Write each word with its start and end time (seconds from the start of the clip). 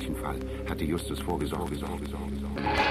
solchen 0.00 0.16
Fall 0.16 0.36
hatte 0.68 0.84
Justus 0.84 1.20
vorgesorgt. 1.20 1.76
Sorge, 1.76 2.06
Sorge, 2.06 2.89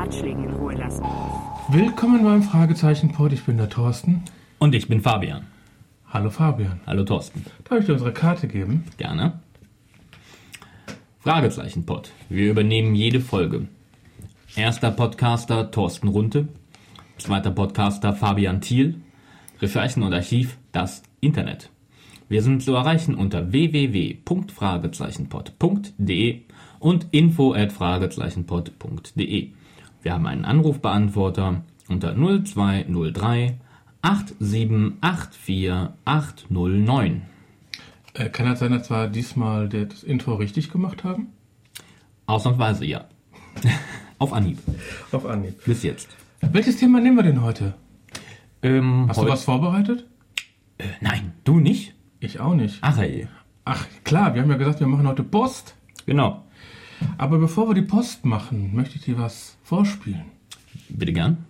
Ratschlägen 0.00 0.44
in 0.44 0.54
Ruhe 0.54 0.72
lassen. 0.72 1.04
Willkommen 1.68 2.24
beim 2.24 2.42
Fragezeichen-Pod. 2.42 3.34
Ich 3.34 3.44
bin 3.44 3.58
der 3.58 3.68
Thorsten. 3.68 4.22
Und 4.58 4.74
ich 4.74 4.88
bin 4.88 5.02
Fabian. 5.02 5.44
Hallo 6.08 6.30
Fabian. 6.30 6.80
Hallo 6.86 7.04
Thorsten. 7.04 7.44
Darf 7.64 7.80
ich 7.80 7.86
dir 7.86 7.92
unsere 7.92 8.14
Karte 8.14 8.48
geben? 8.48 8.84
Gerne. 8.96 9.40
Fragezeichenpod. 11.18 12.12
Wir 12.30 12.50
übernehmen 12.50 12.94
jede 12.94 13.20
Folge. 13.20 13.68
Erster 14.56 14.90
Podcaster 14.90 15.70
Thorsten 15.70 16.08
Runte. 16.08 16.48
Zweiter 17.18 17.50
Podcaster 17.50 18.14
Fabian 18.14 18.62
Thiel. 18.62 19.02
Recherchen 19.60 20.02
und 20.02 20.14
Archiv 20.14 20.56
das 20.72 21.02
Internet. 21.20 21.68
Wir 22.30 22.42
sind 22.42 22.62
zu 22.62 22.74
erreichen 22.74 23.14
unter 23.14 23.52
www.fragezeichenpod.de 23.52 26.40
und 26.78 27.06
info@fragezeichenpod.de. 27.10 29.50
Wir 30.02 30.12
haben 30.14 30.26
einen 30.26 30.44
Anrufbeantworter 30.44 31.62
unter 31.88 32.14
0203 32.14 33.58
8784 34.02 35.70
809. 36.04 37.22
Äh, 38.14 38.28
kann 38.30 38.46
das 38.46 38.58
sein, 38.60 38.72
dass 38.72 38.90
wir 38.90 39.08
diesmal 39.08 39.68
das 39.68 40.02
Intro 40.02 40.34
richtig 40.34 40.70
gemacht 40.70 41.04
haben? 41.04 41.28
Ausnahmsweise 42.26 42.84
ja. 42.86 43.04
Auf 44.18 44.32
Anhieb. 44.32 44.58
Auf 45.12 45.26
Anhieb. 45.26 45.64
Bis 45.64 45.82
jetzt. 45.82 46.08
Welches 46.40 46.76
Thema 46.78 47.00
nehmen 47.00 47.16
wir 47.16 47.22
denn 47.22 47.42
heute? 47.42 47.74
Ähm, 48.62 49.06
Hast 49.08 49.18
du 49.18 49.22
heut- 49.24 49.30
was 49.30 49.44
vorbereitet? 49.44 50.06
Äh, 50.78 50.84
nein, 51.00 51.32
du 51.44 51.60
nicht? 51.60 51.94
Ich 52.20 52.40
auch 52.40 52.54
nicht. 52.54 52.78
Ach 52.82 52.98
ey. 52.98 53.28
Ach 53.64 53.86
klar, 54.04 54.34
wir 54.34 54.42
haben 54.42 54.50
ja 54.50 54.56
gesagt, 54.56 54.80
wir 54.80 54.86
machen 54.86 55.06
heute 55.06 55.22
Post. 55.22 55.74
Genau. 56.06 56.44
Aber 57.18 57.38
bevor 57.38 57.68
wir 57.68 57.74
die 57.74 57.82
Post 57.82 58.24
machen, 58.24 58.74
möchte 58.74 58.96
ich 58.96 59.02
dir 59.02 59.18
was 59.18 59.56
vorspielen. 59.62 60.24
Bitte 60.88 61.12
gern. 61.12 61.44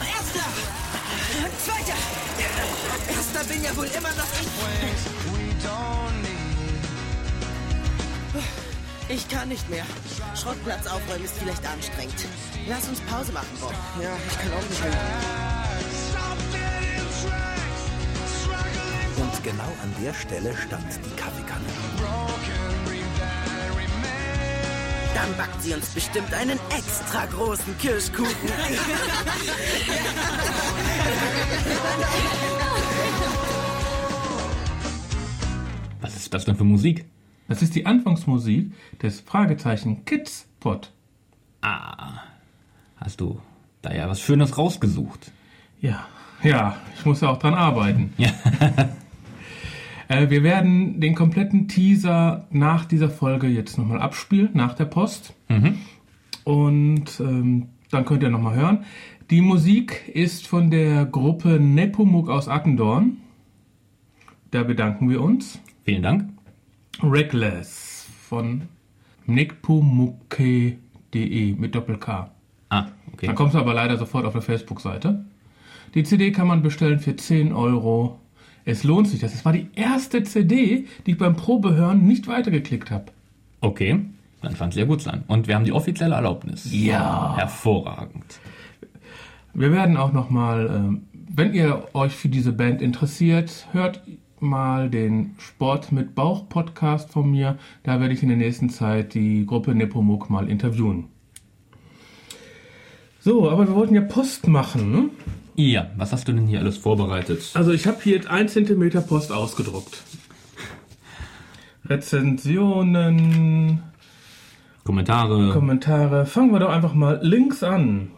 Erster! 0.00 0.46
Zweiter! 1.64 1.98
Erster 3.08 3.44
bin 3.52 3.62
ja 3.62 3.76
wohl 3.76 3.86
immer 3.86 4.08
noch 4.10 4.40
ich. 4.40 4.48
Ich 9.06 9.28
kann 9.28 9.48
nicht 9.48 9.68
mehr. 9.70 9.84
Schrottplatz 10.34 10.86
aufräumen 10.86 11.24
ist 11.24 11.38
vielleicht 11.38 11.64
anstrengend. 11.66 12.26
Lass 12.66 12.88
uns 12.88 13.00
Pause 13.02 13.32
machen, 13.32 13.46
Bob. 13.60 13.74
Ja, 14.02 14.10
ich 14.28 14.38
kann 14.38 14.52
auch 14.52 14.68
nicht 14.68 14.82
mehr. 14.82 15.53
Genau 19.44 19.70
an 19.82 19.94
der 20.02 20.14
Stelle 20.14 20.56
stand 20.56 20.86
die 21.04 21.16
Kaffeekanne. 21.16 21.66
Dann 25.14 25.36
backt 25.36 25.62
sie 25.62 25.74
uns 25.74 25.86
bestimmt 25.90 26.32
einen 26.32 26.58
extra 26.70 27.26
großen 27.26 27.78
Kirschkuchen. 27.78 28.48
Was 36.00 36.16
ist 36.16 36.32
das 36.32 36.46
denn 36.46 36.56
für 36.56 36.64
Musik? 36.64 37.04
Das 37.46 37.60
ist 37.60 37.74
die 37.74 37.84
Anfangsmusik 37.84 38.72
des 39.02 39.20
Fragezeichen 39.20 40.06
Kids 40.06 40.46
Pod. 40.58 40.90
Ah. 41.60 42.22
Hast 42.96 43.20
du 43.20 43.40
da 43.82 43.92
ja 43.92 44.08
was 44.08 44.20
Schönes 44.20 44.56
rausgesucht? 44.56 45.30
Ja, 45.80 46.06
ja, 46.42 46.76
ich 46.98 47.04
muss 47.04 47.20
ja 47.20 47.28
auch 47.28 47.38
dran 47.38 47.54
arbeiten. 47.54 48.14
Ja. 48.16 48.30
Äh, 50.08 50.30
wir 50.30 50.42
werden 50.42 51.00
den 51.00 51.14
kompletten 51.14 51.68
Teaser 51.68 52.46
nach 52.50 52.84
dieser 52.84 53.10
Folge 53.10 53.46
jetzt 53.46 53.78
nochmal 53.78 54.00
abspielen, 54.00 54.50
nach 54.54 54.74
der 54.74 54.86
Post. 54.86 55.34
Und 56.44 57.20
ähm, 57.20 57.68
dann 57.90 58.04
könnt 58.04 58.22
ihr 58.22 58.30
nochmal 58.30 58.56
hören. 58.56 58.84
Die 59.30 59.40
Musik 59.40 60.08
ist 60.08 60.46
von 60.46 60.70
der 60.70 61.06
Gruppe 61.06 61.58
Nepomuk 61.58 62.28
aus 62.28 62.48
Attendorn. 62.48 63.18
Da 64.50 64.62
bedanken 64.62 65.08
wir 65.08 65.22
uns. 65.22 65.60
Vielen 65.84 66.02
Dank. 66.02 66.28
Reckless 67.02 68.06
von 68.28 68.62
nepomuk.de 69.26 70.74
mit 71.54 71.74
Doppel-K. 71.74 72.30
Ah, 72.68 72.86
okay. 73.12 73.26
Da 73.26 73.32
kommst 73.32 73.54
du 73.54 73.58
aber 73.58 73.74
leider 73.74 73.96
sofort 73.96 74.26
auf 74.26 74.32
der 74.32 74.42
Facebook-Seite. 74.42 75.24
Die 75.94 76.02
CD 76.02 76.32
kann 76.32 76.46
man 76.46 76.62
bestellen 76.62 76.98
für 76.98 77.16
10 77.16 77.52
Euro. 77.52 78.20
Es 78.64 78.82
lohnt 78.84 79.08
sich. 79.08 79.20
Das 79.20 79.44
war 79.44 79.52
die 79.52 79.68
erste 79.74 80.22
CD, 80.22 80.86
die 81.06 81.12
ich 81.12 81.18
beim 81.18 81.36
Probehören 81.36 82.06
nicht 82.06 82.26
weitergeklickt 82.26 82.90
habe. 82.90 83.06
Okay. 83.60 84.00
Dann 84.42 84.56
fand 84.56 84.72
es 84.72 84.74
sehr 84.74 84.86
gut 84.86 85.00
sein. 85.00 85.24
Und 85.26 85.48
wir 85.48 85.54
haben 85.54 85.64
die 85.64 85.72
offizielle 85.72 86.14
Erlaubnis. 86.14 86.68
Ja. 86.70 87.34
Hervorragend. 87.36 88.40
Wir 89.54 89.72
werden 89.72 89.96
auch 89.96 90.12
nochmal, 90.12 90.70
ähm, 90.74 91.02
wenn 91.12 91.54
ihr 91.54 91.88
euch 91.94 92.12
für 92.14 92.28
diese 92.28 92.52
Band 92.52 92.82
interessiert, 92.82 93.68
hört 93.72 94.02
mal 94.40 94.90
den 94.90 95.36
Sport 95.38 95.92
mit 95.92 96.14
Bauch 96.14 96.48
Podcast 96.48 97.12
von 97.12 97.30
mir. 97.30 97.56
Da 97.82 98.00
werde 98.00 98.12
ich 98.12 98.22
in 98.22 98.28
der 98.28 98.38
nächsten 98.38 98.68
Zeit 98.68 99.14
die 99.14 99.46
Gruppe 99.46 99.74
Nepomuk 99.74 100.28
mal 100.28 100.48
interviewen. 100.48 101.06
So, 103.20 103.48
aber 103.50 103.66
wir 103.66 103.74
wollten 103.74 103.94
ja 103.94 104.02
Post 104.02 104.48
machen, 104.48 104.92
ne? 104.92 105.08
Ja, 105.56 105.90
was 105.96 106.12
hast 106.12 106.26
du 106.26 106.32
denn 106.32 106.46
hier 106.46 106.58
alles 106.58 106.76
vorbereitet? 106.76 107.50
Also 107.54 107.72
ich 107.72 107.86
habe 107.86 107.98
hier 108.02 108.16
jetzt 108.16 108.28
1 108.28 108.52
cm 108.52 109.06
Post 109.06 109.30
ausgedruckt. 109.30 110.02
Rezensionen, 111.86 113.82
Kommentare. 114.84 115.50
Kommentare. 115.52 116.26
Fangen 116.26 116.52
wir 116.52 116.58
doch 116.58 116.70
einfach 116.70 116.94
mal 116.94 117.18
links 117.22 117.62
an. 117.62 118.10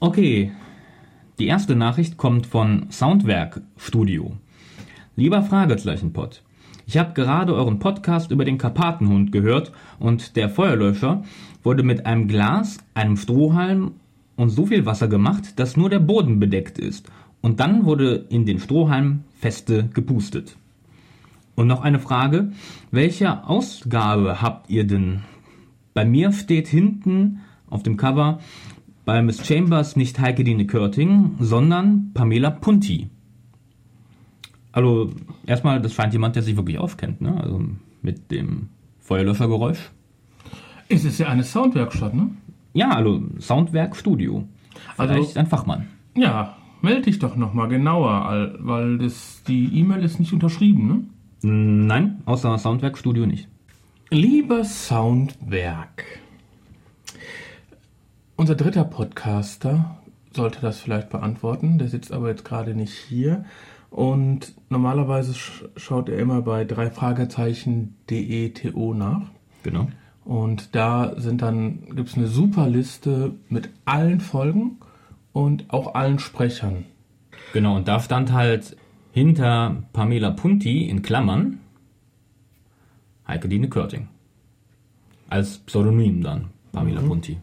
Okay. 0.00 0.52
Die 1.38 1.46
erste 1.46 1.76
Nachricht 1.76 2.16
kommt 2.16 2.46
von 2.46 2.90
Soundwerk 2.90 3.60
Studio. 3.76 4.36
Lieber 5.16 5.42
Fragezeichenpod, 5.42 6.42
ich 6.86 6.96
habe 6.96 7.12
gerade 7.12 7.54
euren 7.54 7.78
Podcast 7.78 8.30
über 8.30 8.44
den 8.44 8.58
Karpatenhund 8.58 9.30
gehört 9.30 9.72
und 9.98 10.36
der 10.36 10.48
Feuerlöscher 10.48 11.22
wurde 11.62 11.82
mit 11.82 12.06
einem 12.06 12.28
Glas, 12.28 12.78
einem 12.94 13.16
Strohhalm 13.16 13.92
und 14.38 14.50
so 14.50 14.66
viel 14.66 14.86
Wasser 14.86 15.08
gemacht, 15.08 15.58
dass 15.58 15.76
nur 15.76 15.90
der 15.90 15.98
Boden 15.98 16.38
bedeckt 16.38 16.78
ist. 16.78 17.10
Und 17.40 17.58
dann 17.58 17.84
wurde 17.84 18.26
in 18.30 18.46
den 18.46 18.60
Strohhalm 18.60 19.24
feste 19.34 19.88
gepustet. 19.88 20.56
Und 21.56 21.66
noch 21.66 21.82
eine 21.82 21.98
Frage, 21.98 22.52
welche 22.92 23.44
Ausgabe 23.44 24.40
habt 24.40 24.70
ihr 24.70 24.86
denn? 24.86 25.22
Bei 25.92 26.04
mir 26.04 26.30
steht 26.30 26.68
hinten 26.68 27.40
auf 27.68 27.82
dem 27.82 27.96
Cover 27.96 28.38
bei 29.04 29.22
Miss 29.22 29.44
Chambers 29.44 29.96
nicht 29.96 30.20
Heike 30.20 30.44
Dine 30.44 30.66
Körting, 30.66 31.34
sondern 31.40 32.12
Pamela 32.14 32.50
Punti. 32.50 33.10
Also 34.70 35.10
erstmal, 35.46 35.82
das 35.82 35.94
scheint 35.94 36.12
jemand, 36.12 36.36
der 36.36 36.44
sich 36.44 36.56
wirklich 36.56 36.78
auskennt, 36.78 37.20
ne? 37.20 37.42
Also 37.42 37.60
mit 38.02 38.30
dem 38.30 38.68
Feuerlöschergeräusch. 39.00 39.90
Es 40.88 41.04
ist 41.04 41.18
ja 41.18 41.26
eine 41.26 41.42
Soundwerkstatt, 41.42 42.14
ne? 42.14 42.30
Ja, 42.72 42.90
also 42.90 43.22
Soundwerk 43.40 43.96
Studio. 43.96 44.44
Also- 44.96 45.14
Vielleicht 45.14 45.36
ein 45.38 45.46
Fachmann. 45.46 45.88
Ja, 46.16 46.56
melde 46.82 47.02
dich 47.02 47.18
doch 47.18 47.36
nochmal 47.36 47.68
genauer, 47.68 48.54
weil 48.60 48.98
das, 48.98 49.42
die 49.46 49.66
E-Mail 49.78 50.04
ist 50.04 50.18
nicht 50.20 50.32
unterschrieben, 50.32 50.86
ne? 50.88 51.04
Nein, 51.42 52.22
außer 52.24 52.58
Soundwerk 52.58 52.98
Studio 52.98 53.24
nicht. 53.26 53.48
Lieber 54.10 54.64
Soundwerk, 54.64 56.04
unser 58.36 58.54
dritter 58.54 58.84
Podcaster 58.84 59.98
sollte 60.32 60.60
das 60.60 60.80
vielleicht 60.80 61.10
beantworten, 61.10 61.78
der 61.78 61.88
sitzt 61.88 62.12
aber 62.12 62.28
jetzt 62.28 62.44
gerade 62.44 62.74
nicht 62.74 62.92
hier 62.94 63.44
und 63.90 64.54
normalerweise 64.70 65.34
sch 65.34 65.64
schaut 65.76 66.08
er 66.08 66.18
immer 66.18 66.42
bei 66.42 66.64
drei 66.64 66.90
Fragezeichen.de 66.90 68.50
TO 68.50 68.94
nach 68.94 69.22
Genau. 69.62 69.88
Und 70.28 70.74
da 70.74 71.14
sind 71.16 71.40
dann 71.40 71.96
gibt's 71.96 72.14
eine 72.14 72.26
super 72.26 72.68
Liste 72.68 73.32
mit 73.48 73.70
allen 73.86 74.20
Folgen 74.20 74.76
und 75.32 75.72
auch 75.72 75.94
allen 75.94 76.18
Sprechern. 76.18 76.84
Genau, 77.54 77.76
und 77.76 77.88
da 77.88 77.98
stand 77.98 78.30
halt 78.30 78.76
hinter 79.12 79.84
Pamela 79.94 80.30
Punti 80.30 80.86
in 80.86 81.00
Klammern 81.00 81.60
Heike 83.26 83.48
Dine 83.48 83.70
Körting. 83.70 84.08
Als 85.30 85.58
Pseudonym 85.60 86.22
dann, 86.22 86.50
Pamela 86.72 87.00
Punti. 87.00 87.38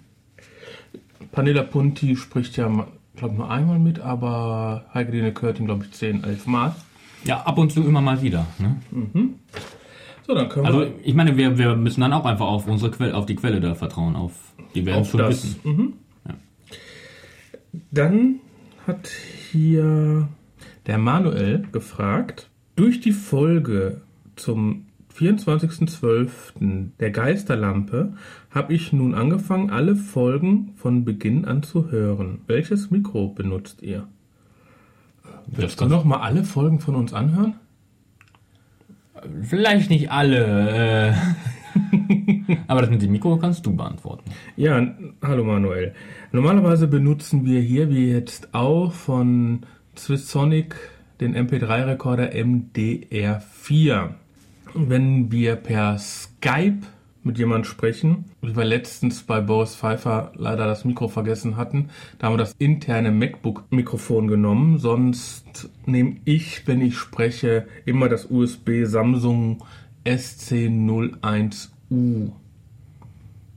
Panela 1.31 1.63
Punti 1.63 2.15
spricht 2.15 2.55
ja, 2.55 2.69
glaube 3.15 3.35
nur 3.35 3.49
einmal 3.49 3.79
mit, 3.79 3.99
aber 3.99 4.85
Heike 4.93 5.33
Körting, 5.33 5.65
glaube 5.65 5.85
ich, 5.85 5.91
10, 5.91 6.23
11 6.23 6.45
Mal. 6.45 6.75
Ja, 7.23 7.41
ab 7.41 7.57
und 7.57 7.71
zu 7.71 7.83
immer 7.83 8.01
mal 8.01 8.21
wieder. 8.21 8.45
Ne? 8.59 8.79
So, 10.25 10.33
dann 10.33 10.49
können 10.49 10.65
Also 10.65 10.81
wir 10.81 10.93
ich 11.03 11.13
meine, 11.13 11.37
wir, 11.37 11.57
wir 11.57 11.75
müssen 11.75 12.01
dann 12.01 12.13
auch 12.13 12.25
einfach 12.25 12.47
auf 12.47 12.67
unsere 12.67 12.91
Quelle, 12.91 13.15
auf 13.15 13.25
die 13.25 13.35
Quelle 13.35 13.59
da 13.59 13.75
vertrauen, 13.75 14.15
auf 14.15 14.31
die 14.73 14.85
werden 14.85 15.01
auf 15.01 15.11
schon 15.11 15.19
das. 15.19 15.29
wissen. 15.29 15.59
Mhm. 15.63 15.93
Dann 17.91 18.35
hat 18.87 19.09
hier 19.51 20.27
der 20.87 20.97
Manuel 20.97 21.67
gefragt, 21.71 22.49
durch 22.75 23.01
die 23.01 23.11
Folge 23.11 24.01
zum 24.35 24.87
24.12. 25.15 26.89
der 26.99 27.11
Geisterlampe 27.11 28.13
habe 28.49 28.73
ich 28.73 28.91
nun 28.93 29.13
angefangen, 29.13 29.69
alle 29.69 29.95
Folgen 29.95 30.73
von 30.75 31.05
Beginn 31.05 31.45
an 31.45 31.63
zu 31.63 31.91
hören. 31.91 32.41
Welches 32.47 32.91
Mikro 32.91 33.29
benutzt 33.29 33.81
ihr? 33.81 34.07
Willst 35.47 35.79
du 35.79 35.85
noch 35.85 36.03
mal 36.03 36.17
alle 36.17 36.43
Folgen 36.43 36.79
von 36.79 36.95
uns 36.95 37.13
anhören? 37.13 37.55
Vielleicht 39.41 39.89
nicht 39.89 40.11
alle, 40.11 41.13
äh, 41.13 42.55
aber 42.67 42.81
das 42.81 42.89
mit 42.89 43.01
dem 43.01 43.11
Mikro 43.11 43.37
kannst 43.37 43.65
du 43.65 43.75
beantworten. 43.75 44.29
Ja, 44.55 44.95
hallo 45.21 45.43
Manuel. 45.43 45.93
Normalerweise 46.31 46.87
benutzen 46.87 47.45
wir 47.45 47.59
hier, 47.61 47.89
wie 47.89 48.11
jetzt 48.11 48.53
auch, 48.53 48.91
von 48.91 49.61
Swissonic 49.97 50.75
den 51.19 51.35
MP3-Rekorder 51.35 52.31
MDR4. 52.31 54.09
Wenn 54.73 55.31
wir 55.31 55.55
per 55.55 55.97
Skype 55.97 56.85
mit 57.25 57.37
jemand 57.37 57.67
sprechen, 57.67 58.25
wie 58.41 58.55
wir 58.55 58.63
letztens 58.63 59.23
bei 59.23 59.41
Boris 59.41 59.75
Pfeiffer 59.75 60.31
leider 60.35 60.67
das 60.67 60.85
Mikro 60.85 61.07
vergessen 61.07 61.57
hatten, 61.57 61.89
da 62.19 62.27
haben 62.27 62.33
wir 62.33 62.37
das 62.37 62.53
interne 62.59 63.11
MacBook-Mikrofon 63.11 64.27
genommen. 64.27 64.77
Sonst 64.77 65.71
nehme 65.85 66.17
ich, 66.23 66.67
wenn 66.67 66.81
ich 66.81 66.97
spreche, 66.97 67.67
immer 67.85 68.09
das 68.09 68.29
USB 68.29 68.85
Samsung 68.85 69.63
SC01U. 70.05 72.31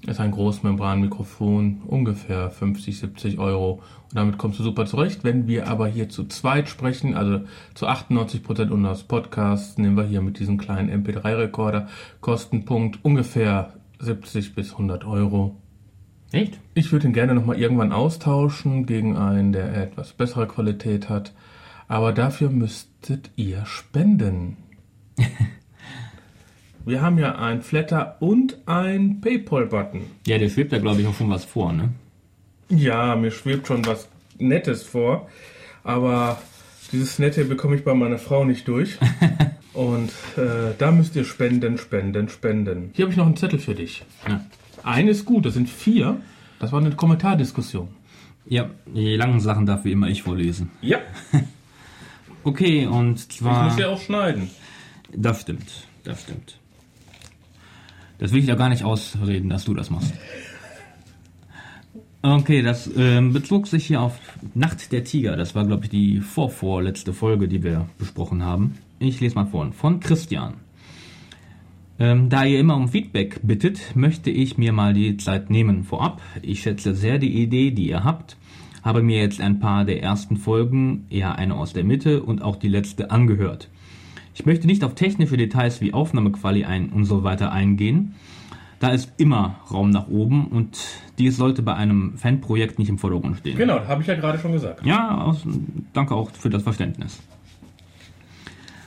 Ist 0.09 0.21
ein 0.21 0.31
Großmembranmikrofon, 0.31 1.83
ungefähr 1.87 2.51
50, 2.51 2.99
70 2.99 3.39
Euro. 3.39 3.83
Und 4.05 4.15
damit 4.15 4.39
kommst 4.39 4.59
du 4.59 4.63
super 4.63 4.87
zurecht. 4.87 5.23
Wenn 5.23 5.47
wir 5.47 5.69
aber 5.69 5.87
hier 5.87 6.09
zu 6.09 6.25
zweit 6.25 6.71
sprechen, 6.71 7.15
also 7.15 7.43
zu 7.75 7.87
98 7.87 8.43
Prozent 8.43 8.71
unseres 8.71 9.03
Podcasts, 9.05 9.77
nehmen 9.77 9.99
wir 9.99 10.05
hier 10.05 10.23
mit 10.23 10.39
diesem 10.39 10.57
kleinen 10.57 11.05
MP3-Rekorder 11.05 11.89
Kostenpunkt 12.23 13.05
ungefähr 13.05 13.75
70 13.99 14.55
bis 14.55 14.73
100 14.73 15.05
Euro. 15.05 15.57
Echt? 16.33 16.59
Ich 16.73 16.91
würde 16.91 17.07
ihn 17.07 17.13
gerne 17.13 17.35
nochmal 17.35 17.59
irgendwann 17.59 17.93
austauschen 17.93 18.87
gegen 18.87 19.19
einen, 19.19 19.53
der 19.53 19.77
etwas 19.77 20.15
bessere 20.15 20.47
Qualität 20.47 21.11
hat. 21.11 21.35
Aber 21.87 22.13
dafür 22.13 22.49
müsstet 22.49 23.31
ihr 23.37 23.67
spenden. 23.67 24.57
Wir 26.89 27.03
haben 27.03 27.19
ja 27.19 27.35
ein 27.37 27.61
Flatter 27.63 28.17
und 28.21 28.59
ein 28.67 29.21
Paypal-Button. 29.21 30.01
Ja, 30.27 30.39
der 30.39 30.49
schwebt 30.49 30.73
da 30.73 30.79
glaube 30.79 31.03
ich 31.03 31.07
auch 31.07 31.15
schon 31.15 31.31
was 31.31 31.45
vor, 31.45 31.73
ne? 31.73 31.91
Ja, 32.71 33.15
mir 33.17 33.31
schwebt 33.31 33.67
schon 33.67 33.85
was 33.87 34.09
Nettes 34.39 34.83
vor, 34.85 35.29
aber 35.85 36.41
dieses 36.91 37.19
Nette 37.19 37.45
bekomme 37.45 37.77
ich 37.77 37.85
bei 37.85 37.95
meiner 37.95 38.19
Frau 38.19 38.45
nicht 38.45 38.67
durch. 38.69 38.99
Und 39.75 40.11
äh, 40.37 40.75
da 40.79 40.91
müsst 40.91 41.15
ihr 41.15 41.25
spenden, 41.25 41.79
spenden, 41.79 42.29
spenden. 42.29 42.91
Hier 42.95 43.05
habe 43.05 43.13
ich 43.13 43.19
noch 43.19 43.27
einen 43.27 43.37
Zettel 43.37 43.59
für 43.59 43.75
dich. 43.75 44.05
Ja. 44.27 44.45
Eine 44.83 45.11
ist 45.11 45.25
gut, 45.25 45.47
das 45.47 45.55
sind 45.55 45.69
vier. 45.69 46.21
Das 46.59 46.73
war 46.73 46.81
eine 46.81 46.91
Kommentardiskussion. 46.93 47.89
Ja, 48.47 48.71
die 48.87 49.15
langen 49.17 49.41
Sachen 49.41 49.67
darf 49.67 49.85
wie 49.85 49.93
immer 49.93 50.09
ich 50.09 50.23
vorlesen. 50.23 50.71
Ja, 50.81 50.99
Okay, 52.45 52.87
und 52.87 53.19
ich 53.19 53.29
zwar. 53.29 53.65
muss 53.65 53.79
ja 53.79 53.89
auch 53.89 54.01
schneiden. 54.01 54.49
Das 55.15 55.43
stimmt, 55.43 55.87
das 56.05 56.23
stimmt. 56.23 56.59
Das 58.19 58.33
will 58.33 58.41
ich 58.41 58.47
ja 58.47 58.57
gar 58.57 58.69
nicht 58.69 58.85
ausreden, 58.85 59.49
dass 59.49 59.65
du 59.65 59.75
das 59.75 59.91
machst. 59.91 60.13
Okay, 62.21 62.63
das 62.63 62.91
ähm, 62.97 63.33
bezog 63.33 63.69
sich 63.69 63.87
hier 63.87 64.01
auf 64.01 64.19
Nacht 64.55 64.91
der 64.91 65.05
Tiger. 65.05 65.37
Das 65.37 65.55
war, 65.55 65.65
glaube 65.65 65.85
ich, 65.85 65.91
die 65.91 66.21
vorvorletzte 66.21 67.13
Folge, 67.13 67.47
die 67.47 67.63
wir 67.63 67.89
besprochen 67.97 68.45
haben. 68.45 68.75
Ich 68.99 69.21
lese 69.21 69.37
mal 69.37 69.47
vor. 69.47 69.71
Von 69.73 70.01
Christian. 70.01 70.55
Ähm, 72.01 72.29
da 72.29 72.45
ihr 72.45 72.59
immer 72.59 72.77
um 72.77 72.89
Feedback 72.89 73.41
bittet, 73.45 73.95
möchte 73.95 74.31
ich 74.31 74.59
mir 74.59 74.73
mal 74.73 74.95
die 74.95 75.17
Zeit 75.17 75.49
nehmen 75.49 75.85
vorab. 75.85 76.21
Ich 76.43 76.63
schätze 76.63 76.95
sehr 76.95 77.19
die 77.19 77.41
Idee, 77.41 77.71
die 77.71 77.89
ihr 77.89 78.03
habt. 78.03 78.37
Habe 78.83 79.03
mir 79.03 79.21
jetzt 79.21 79.41
ein 79.41 79.61
paar 79.61 79.85
der 79.85 80.03
ersten 80.03 80.37
Folgen, 80.37 81.07
eher 81.11 81.37
eine 81.37 81.55
aus 81.55 81.73
der 81.73 81.85
Mitte 81.85 82.23
und 82.23 82.43
auch 82.43 82.57
die 82.57 82.69
letzte 82.69 83.11
angehört. 83.11 83.69
Ich 84.39 84.47
möchte 84.47 84.69
nicht 84.69 84.85
auf 84.85 84.95
technische 84.95 85.37
Details 85.37 85.81
wie 85.81 85.93
Aufnahmequali 85.93 86.65
ein 86.65 86.91
und 86.91 87.05
so 87.07 87.25
weiter 87.25 87.51
eingehen. 87.51 88.15
Da 88.79 88.91
ist 88.91 89.13
immer 89.17 89.57
Raum 89.69 89.91
nach 89.91 90.07
oben 90.07 90.47
und 90.47 90.79
dies 91.19 91.37
sollte 91.37 91.63
bei 91.63 91.75
einem 91.75 92.17
Fanprojekt 92.17 92.79
nicht 92.79 92.89
im 92.89 92.99
Vordergrund 92.99 93.39
stehen. 93.39 93.57
Genau, 93.57 93.81
habe 93.89 94.03
ich 94.03 94.07
ja 94.07 94.15
gerade 94.15 94.39
schon 94.39 94.53
gesagt. 94.53 94.87
Ja, 94.87 95.23
aus, 95.23 95.43
danke 95.93 96.15
auch 96.15 96.31
für 96.31 96.51
das 96.51 96.63
Verständnis. 96.63 97.19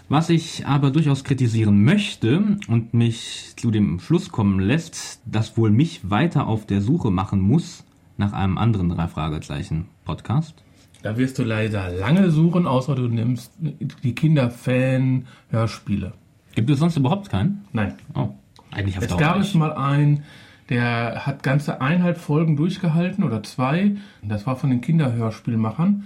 Was 0.07 0.29
ich 0.29 0.65
aber 0.65 0.89
durchaus 0.89 1.25
kritisieren 1.25 1.83
möchte 1.83 2.57
und 2.69 2.93
mich 2.93 3.53
zu 3.57 3.71
dem 3.71 3.99
Schluss 3.99 4.31
kommen 4.31 4.61
lässt, 4.61 5.19
dass 5.25 5.57
wohl 5.57 5.69
mich 5.69 6.09
weiter 6.09 6.47
auf 6.47 6.65
der 6.65 6.79
Suche 6.79 7.11
machen 7.11 7.41
muss 7.41 7.83
nach 8.15 8.31
einem 8.31 8.57
anderen 8.57 8.87
drei 8.87 9.09
Fragezeichen 9.09 9.89
Podcast. 10.05 10.63
Da 11.01 11.17
wirst 11.17 11.39
du 11.39 11.43
leider 11.43 11.89
lange 11.89 12.29
suchen, 12.29 12.67
außer 12.67 12.95
du 12.95 13.07
nimmst 13.07 13.53
die 13.59 14.13
Kinderfan-Hörspiele. 14.13 16.13
Gibt 16.53 16.69
es 16.69 16.79
sonst 16.79 16.97
überhaupt 16.97 17.29
keinen? 17.29 17.65
Nein. 17.73 17.95
Oh, 18.13 18.29
eigentlich 18.71 18.97
auf 18.97 19.03
Es 19.03 19.09
Dauer 19.09 19.19
gab 19.19 19.39
es 19.39 19.53
mal 19.53 19.73
einen, 19.73 20.23
der 20.69 21.25
hat 21.25 21.43
ganze 21.43 21.81
eineinhalb 21.81 22.17
Folgen 22.17 22.55
durchgehalten 22.55 23.23
oder 23.23 23.43
zwei. 23.43 23.95
Das 24.21 24.45
war 24.45 24.55
von 24.55 24.69
den 24.69 24.81
Kinderhörspielmachern. 24.81 26.03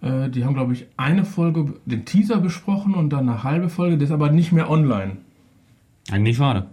Äh, 0.00 0.30
die 0.30 0.44
haben, 0.44 0.54
glaube 0.54 0.72
ich, 0.72 0.86
eine 0.96 1.24
Folge, 1.24 1.74
den 1.84 2.04
Teaser 2.04 2.38
besprochen 2.38 2.94
und 2.94 3.10
dann 3.10 3.28
eine 3.28 3.42
halbe 3.42 3.68
Folge. 3.68 3.98
Das 3.98 4.08
ist 4.08 4.14
aber 4.14 4.30
nicht 4.30 4.52
mehr 4.52 4.70
online. 4.70 5.18
Eigentlich 6.10 6.36
schade. 6.36 6.66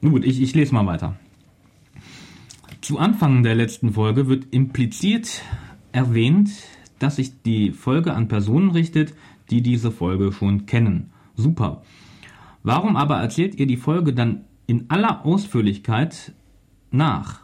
Nun 0.00 0.12
Gut, 0.12 0.24
ich, 0.24 0.42
ich 0.42 0.54
lese 0.54 0.74
mal 0.74 0.86
weiter. 0.86 1.16
Zu 2.80 2.98
Anfang 2.98 3.42
der 3.42 3.54
letzten 3.54 3.94
Folge 3.94 4.28
wird 4.28 4.52
impliziert 4.52 5.42
erwähnt, 5.94 6.50
dass 6.98 7.16
sich 7.16 7.42
die 7.42 7.70
Folge 7.70 8.14
an 8.14 8.28
Personen 8.28 8.70
richtet, 8.70 9.14
die 9.50 9.62
diese 9.62 9.90
Folge 9.90 10.32
schon 10.32 10.66
kennen. 10.66 11.10
Super. 11.36 11.82
Warum 12.62 12.96
aber 12.96 13.16
erzählt 13.18 13.54
ihr 13.56 13.66
die 13.66 13.76
Folge 13.76 14.12
dann 14.12 14.44
in 14.66 14.90
aller 14.90 15.24
Ausführlichkeit 15.24 16.32
nach? 16.90 17.40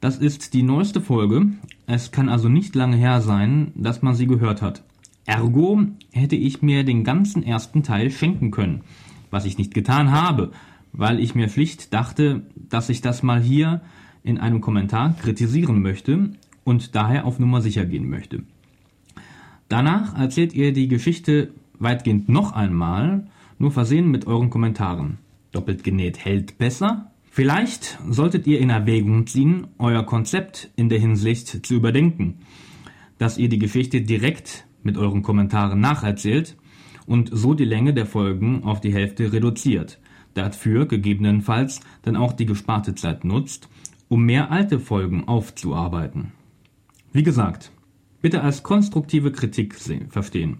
Das 0.00 0.18
ist 0.18 0.52
die 0.54 0.62
neueste 0.62 1.00
Folge. 1.00 1.46
Es 1.86 2.10
kann 2.10 2.28
also 2.28 2.48
nicht 2.48 2.74
lange 2.74 2.96
her 2.96 3.20
sein, 3.20 3.72
dass 3.74 4.02
man 4.02 4.14
sie 4.14 4.26
gehört 4.26 4.60
hat. 4.60 4.82
Ergo 5.24 5.80
hätte 6.12 6.36
ich 6.36 6.60
mir 6.60 6.84
den 6.84 7.04
ganzen 7.04 7.42
ersten 7.42 7.82
Teil 7.82 8.10
schenken 8.10 8.50
können, 8.50 8.82
was 9.30 9.46
ich 9.46 9.56
nicht 9.56 9.72
getan 9.72 10.10
habe, 10.10 10.50
weil 10.92 11.18
ich 11.20 11.34
mir 11.34 11.48
schlicht 11.48 11.94
dachte, 11.94 12.42
dass 12.54 12.90
ich 12.90 13.00
das 13.00 13.22
mal 13.22 13.40
hier 13.40 13.80
in 14.22 14.38
einem 14.38 14.60
Kommentar 14.60 15.14
kritisieren 15.14 15.80
möchte 15.80 16.30
und 16.64 16.94
daher 16.94 17.24
auf 17.26 17.38
Nummer 17.38 17.60
sicher 17.60 17.84
gehen 17.84 18.08
möchte. 18.08 18.42
Danach 19.68 20.18
erzählt 20.18 20.54
ihr 20.54 20.72
die 20.72 20.88
Geschichte 20.88 21.52
weitgehend 21.78 22.28
noch 22.28 22.52
einmal, 22.52 23.26
nur 23.58 23.70
versehen 23.70 24.10
mit 24.10 24.26
euren 24.26 24.50
Kommentaren. 24.50 25.18
Doppelt 25.52 25.84
genäht 25.84 26.24
hält 26.24 26.58
besser? 26.58 27.10
Vielleicht 27.30 27.98
solltet 28.08 28.46
ihr 28.46 28.60
in 28.60 28.70
Erwägung 28.70 29.26
ziehen, 29.26 29.66
euer 29.78 30.04
Konzept 30.04 30.70
in 30.76 30.88
der 30.88 31.00
Hinsicht 31.00 31.66
zu 31.66 31.74
überdenken, 31.74 32.38
dass 33.18 33.38
ihr 33.38 33.48
die 33.48 33.58
Geschichte 33.58 34.02
direkt 34.02 34.66
mit 34.82 34.96
euren 34.96 35.22
Kommentaren 35.22 35.80
nacherzählt 35.80 36.56
und 37.06 37.30
so 37.32 37.54
die 37.54 37.64
Länge 37.64 37.94
der 37.94 38.06
Folgen 38.06 38.64
auf 38.64 38.80
die 38.80 38.92
Hälfte 38.92 39.32
reduziert, 39.32 39.98
dafür 40.34 40.86
gegebenenfalls 40.86 41.80
dann 42.02 42.16
auch 42.16 42.32
die 42.32 42.46
gesparte 42.46 42.94
Zeit 42.94 43.24
nutzt, 43.24 43.68
um 44.08 44.24
mehr 44.24 44.50
alte 44.50 44.78
Folgen 44.78 45.26
aufzuarbeiten. 45.26 46.32
Wie 47.14 47.22
gesagt, 47.22 47.70
bitte 48.22 48.42
als 48.42 48.64
konstruktive 48.64 49.30
Kritik 49.30 49.74
sehen, 49.74 50.10
verstehen. 50.10 50.58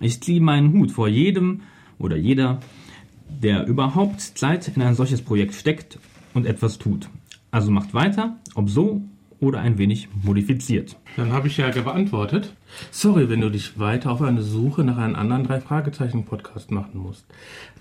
Ich 0.00 0.20
ziehe 0.20 0.40
meinen 0.40 0.72
Hut 0.72 0.90
vor 0.90 1.06
jedem 1.06 1.60
oder 1.96 2.16
jeder, 2.16 2.58
der 3.28 3.68
überhaupt 3.68 4.20
Zeit 4.20 4.66
in 4.74 4.82
ein 4.82 4.96
solches 4.96 5.22
Projekt 5.22 5.54
steckt 5.54 6.00
und 6.34 6.44
etwas 6.44 6.78
tut. 6.78 7.08
Also 7.52 7.70
macht 7.70 7.94
weiter, 7.94 8.36
ob 8.56 8.68
so 8.68 9.00
oder 9.42 9.58
ein 9.58 9.76
wenig 9.76 10.08
modifiziert. 10.22 10.96
Dann 11.16 11.32
habe 11.32 11.48
ich 11.48 11.56
ja 11.56 11.68
beantwortet. 11.68 12.54
Sorry, 12.92 13.28
wenn 13.28 13.40
du 13.40 13.50
dich 13.50 13.76
weiter 13.76 14.12
auf 14.12 14.22
eine 14.22 14.40
Suche 14.40 14.84
nach 14.84 14.98
einem 14.98 15.16
anderen 15.16 15.42
drei 15.42 15.60
Fragezeichen 15.60 16.24
Podcast 16.24 16.70
machen 16.70 17.00
musst. 17.00 17.26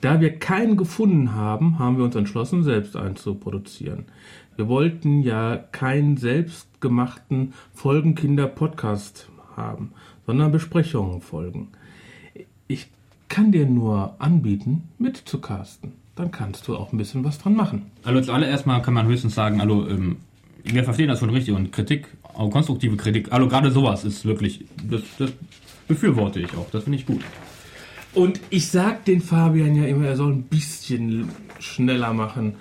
Da 0.01 0.20
wir 0.20 0.39
keinen 0.39 0.75
gefunden 0.75 1.36
haben, 1.36 1.77
haben 1.77 1.98
wir 1.98 2.03
uns 2.03 2.15
entschlossen, 2.15 2.63
selbst 2.63 2.96
einen 2.96 3.15
zu 3.15 3.36
produzieren. 3.36 4.06
Wir 4.56 4.68
wollten 4.68 5.22
ja 5.22 5.56
keinen 5.56 6.18
selbstgemachten 6.18 7.53
Folgenkinder 7.75 8.48
Podcast 8.48 9.30
haben, 9.56 9.91
sondern 10.25 10.51
Besprechungen 10.51 11.22
folgen. 11.22 11.68
Ich 12.68 12.89
kann 13.30 13.51
dir 13.51 13.68
nur 13.68 14.15
anbieten, 14.18 14.89
mitzucasten. 14.98 15.94
Dann 16.15 16.32
kannst 16.32 16.68
du 16.68 16.75
auch 16.75 16.91
ein 16.91 16.98
bisschen 16.98 17.24
was 17.24 17.38
dran 17.38 17.56
machen. 17.56 17.91
Also 18.03 18.20
zuallererst 18.22 18.65
mal 18.65 18.82
kann 18.82 18.96
man 18.96 19.06
höchstens 19.06 19.36
sagen, 19.36 19.62
also 19.62 19.88
ähm, 19.88 20.18
wir 20.63 20.84
verstehen 20.84 21.08
das 21.08 21.20
schon 21.20 21.30
richtig 21.30 21.53
und 21.53 21.72
Kritik, 21.72 22.08
auch 22.34 22.50
konstruktive 22.50 22.98
Kritik, 22.98 23.32
also 23.32 23.48
gerade 23.48 23.72
sowas 23.72 24.03
ist 24.03 24.25
wirklich, 24.25 24.65
das, 24.89 25.01
das 25.18 25.32
befürworte 25.88 26.39
ich 26.39 26.56
auch, 26.56 26.70
das 26.72 26.84
finde 26.84 27.00
ich 27.00 27.06
gut. 27.06 27.22
Und 28.13 28.41
ich 28.50 28.68
sag 28.68 29.06
den 29.06 29.22
Fabian 29.22 29.75
ja 29.75 29.86
immer, 29.86 30.06
er 30.06 30.18
soll 30.18 30.34
ein 30.34 30.44
bisschen 30.44 31.30
schneller 31.60 32.13
machen. 32.13 32.56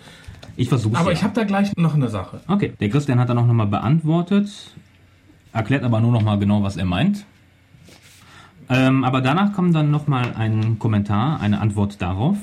Ich 0.57 0.69
versuche 0.69 0.97
Aber 0.97 1.11
ja. 1.11 1.17
ich 1.17 1.25
habe 1.25 1.35
da 1.35 1.45
gleich 1.45 1.77
noch 1.77 1.95
eine 1.95 2.09
Sache. 2.09 2.41
Okay, 2.47 2.73
der 2.79 2.89
Christian 2.89 3.19
hat 3.19 3.29
dann 3.29 3.39
auch 3.39 3.47
nochmal 3.47 3.67
beantwortet, 3.67 4.51
erklärt 5.53 5.83
aber 5.85 6.01
nur 6.01 6.13
nochmal 6.13 6.39
genau, 6.39 6.63
was 6.63 6.77
er 6.77 6.85
meint. 6.85 7.25
Ähm, 8.69 9.03
aber 9.03 9.21
danach 9.21 9.53
kommt 9.53 9.75
dann 9.75 9.91
nochmal 9.91 10.35
ein 10.37 10.79
Kommentar, 10.79 11.41
eine 11.41 11.61
Antwort 11.61 12.01
darauf. 12.01 12.39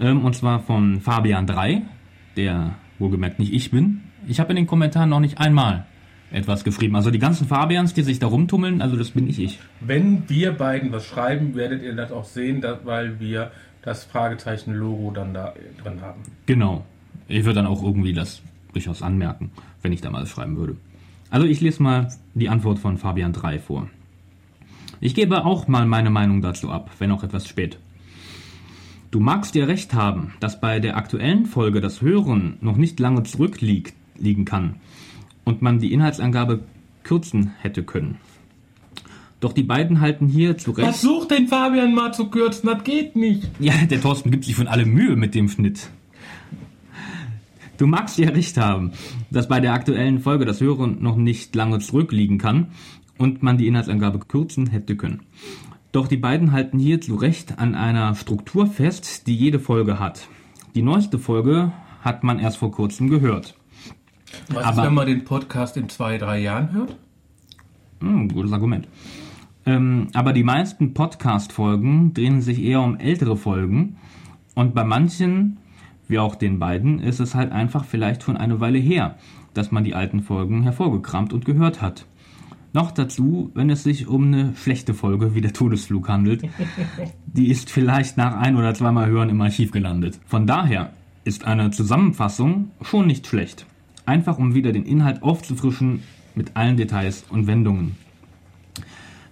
Ähm, 0.00 0.24
und 0.24 0.34
zwar 0.34 0.60
von 0.60 1.00
Fabian 1.00 1.46
3, 1.46 1.82
der 2.36 2.74
wohlgemerkt 2.98 3.38
nicht 3.38 3.52
ich 3.52 3.70
bin. 3.70 4.02
Ich 4.26 4.40
habe 4.40 4.50
in 4.50 4.56
den 4.56 4.66
Kommentaren 4.66 5.08
noch 5.08 5.20
nicht 5.20 5.38
einmal 5.38 5.86
etwas 6.32 6.64
geschrieben. 6.64 6.96
Also 6.96 7.10
die 7.10 7.18
ganzen 7.18 7.46
Fabians, 7.46 7.94
die 7.94 8.02
sich 8.02 8.18
da 8.18 8.26
rumtummeln, 8.26 8.82
also 8.82 8.96
das 8.96 9.10
bin 9.10 9.24
nicht 9.24 9.38
ich. 9.38 9.58
Wenn 9.80 10.28
wir 10.28 10.52
beiden 10.52 10.92
was 10.92 11.06
schreiben, 11.06 11.54
werdet 11.54 11.82
ihr 11.82 11.94
das 11.94 12.10
auch 12.10 12.24
sehen, 12.24 12.64
weil 12.84 13.20
wir 13.20 13.52
das 13.82 14.04
Fragezeichen-Logo 14.04 15.12
dann 15.12 15.32
da 15.32 15.54
drin 15.82 16.00
haben. 16.00 16.22
Genau. 16.46 16.84
Ich 17.28 17.44
würde 17.44 17.56
dann 17.56 17.66
auch 17.66 17.82
irgendwie 17.82 18.12
das 18.12 18.42
durchaus 18.72 19.02
anmerken, 19.02 19.50
wenn 19.82 19.92
ich 19.92 20.00
da 20.00 20.10
mal 20.10 20.26
schreiben 20.26 20.56
würde. 20.56 20.76
Also 21.30 21.46
ich 21.46 21.60
lese 21.60 21.82
mal 21.82 22.12
die 22.34 22.48
Antwort 22.48 22.78
von 22.78 22.98
Fabian 22.98 23.32
3 23.32 23.58
vor. 23.58 23.88
Ich 25.00 25.14
gebe 25.14 25.44
auch 25.44 25.68
mal 25.68 25.86
meine 25.86 26.10
Meinung 26.10 26.40
dazu 26.40 26.70
ab, 26.70 26.90
wenn 26.98 27.12
auch 27.12 27.22
etwas 27.22 27.46
spät. 27.46 27.78
Du 29.10 29.20
magst 29.20 29.54
dir 29.54 29.68
recht 29.68 29.94
haben, 29.94 30.34
dass 30.40 30.60
bei 30.60 30.80
der 30.80 30.96
aktuellen 30.96 31.46
Folge 31.46 31.80
das 31.80 32.02
Hören 32.02 32.58
noch 32.60 32.76
nicht 32.76 32.98
lange 32.98 33.22
zurückliegen 34.16 34.44
kann 34.44 34.76
und 35.44 35.62
man 35.62 35.78
die 35.78 35.92
Inhaltsangabe 35.92 36.60
kürzen 37.02 37.52
hätte 37.60 37.82
können. 37.84 38.16
Doch 39.40 39.52
die 39.52 39.62
beiden 39.62 40.00
halten 40.00 40.26
hier 40.26 40.56
zu 40.56 40.72
Recht. 40.72 40.88
Versuch 40.88 41.26
den 41.26 41.46
Fabian 41.46 41.94
mal 41.94 42.12
zu 42.12 42.30
kürzen, 42.30 42.68
das 42.68 42.82
geht 42.84 43.16
nicht. 43.16 43.48
Ja, 43.60 43.74
der 43.88 44.00
Thorsten 44.00 44.30
gibt 44.30 44.44
sich 44.44 44.54
von 44.54 44.66
allem 44.66 44.92
Mühe 44.92 45.14
mit 45.14 45.34
dem 45.34 45.48
Schnitt. 45.48 45.90
Du 47.76 47.86
magst 47.86 48.16
ja 48.16 48.30
recht 48.30 48.56
haben, 48.56 48.92
dass 49.30 49.48
bei 49.48 49.60
der 49.60 49.74
aktuellen 49.74 50.20
Folge 50.20 50.46
das 50.46 50.62
Hören 50.62 51.02
noch 51.02 51.16
nicht 51.16 51.54
lange 51.54 51.78
zurückliegen 51.78 52.38
kann 52.38 52.68
und 53.18 53.42
man 53.42 53.58
die 53.58 53.66
Inhaltsangabe 53.66 54.20
kürzen 54.20 54.68
hätte 54.68 54.96
können. 54.96 55.20
Doch 55.92 56.08
die 56.08 56.16
beiden 56.16 56.52
halten 56.52 56.78
hier 56.78 57.02
zu 57.02 57.16
Recht 57.16 57.58
an 57.58 57.74
einer 57.74 58.14
Struktur 58.14 58.66
fest, 58.66 59.26
die 59.26 59.36
jede 59.36 59.60
Folge 59.60 60.00
hat. 60.00 60.28
Die 60.74 60.82
neueste 60.82 61.18
Folge 61.18 61.72
hat 62.00 62.24
man 62.24 62.38
erst 62.38 62.56
vor 62.56 62.72
kurzem 62.72 63.10
gehört. 63.10 63.54
Was 64.48 64.64
Aber- 64.64 64.82
ist, 64.82 64.86
wenn 64.88 64.94
man 64.94 65.06
den 65.06 65.24
Podcast 65.24 65.76
in 65.76 65.88
zwei, 65.88 66.18
drei 66.18 66.38
Jahren 66.40 66.72
hört? 66.72 66.96
Hm, 68.00 68.28
gutes 68.28 68.52
Argument. 68.52 68.88
Ähm, 69.64 70.08
aber 70.14 70.32
die 70.32 70.44
meisten 70.44 70.94
Podcast-Folgen 70.94 72.14
drehen 72.14 72.40
sich 72.40 72.62
eher 72.62 72.80
um 72.80 72.98
ältere 72.98 73.36
Folgen. 73.36 73.96
Und 74.54 74.74
bei 74.74 74.84
manchen, 74.84 75.56
wie 76.08 76.18
auch 76.18 76.36
den 76.36 76.58
beiden, 76.58 77.00
ist 77.00 77.20
es 77.20 77.34
halt 77.34 77.52
einfach 77.52 77.84
vielleicht 77.84 78.22
schon 78.22 78.36
eine 78.36 78.60
Weile 78.60 78.78
her, 78.78 79.16
dass 79.54 79.72
man 79.72 79.82
die 79.84 79.94
alten 79.94 80.22
Folgen 80.22 80.62
hervorgekramt 80.62 81.32
und 81.32 81.44
gehört 81.44 81.82
hat. 81.82 82.06
Noch 82.72 82.90
dazu, 82.92 83.50
wenn 83.54 83.70
es 83.70 83.82
sich 83.82 84.06
um 84.06 84.26
eine 84.26 84.52
schlechte 84.54 84.92
Folge 84.92 85.34
wie 85.34 85.40
der 85.40 85.52
Todesflug 85.54 86.08
handelt, 86.08 86.42
die 87.26 87.48
ist 87.48 87.70
vielleicht 87.70 88.16
nach 88.18 88.36
ein 88.36 88.56
oder 88.56 88.74
zweimal 88.74 89.08
Hören 89.08 89.30
im 89.30 89.40
Archiv 89.40 89.72
gelandet. 89.72 90.20
Von 90.26 90.46
daher 90.46 90.92
ist 91.24 91.44
eine 91.44 91.70
Zusammenfassung 91.70 92.70
schon 92.82 93.06
nicht 93.06 93.26
schlecht. 93.26 93.66
Einfach 94.06 94.38
um 94.38 94.54
wieder 94.54 94.72
den 94.72 94.84
Inhalt 94.84 95.22
aufzufrischen 95.22 96.02
mit 96.34 96.56
allen 96.56 96.76
Details 96.76 97.24
und 97.28 97.46
Wendungen. 97.46 97.96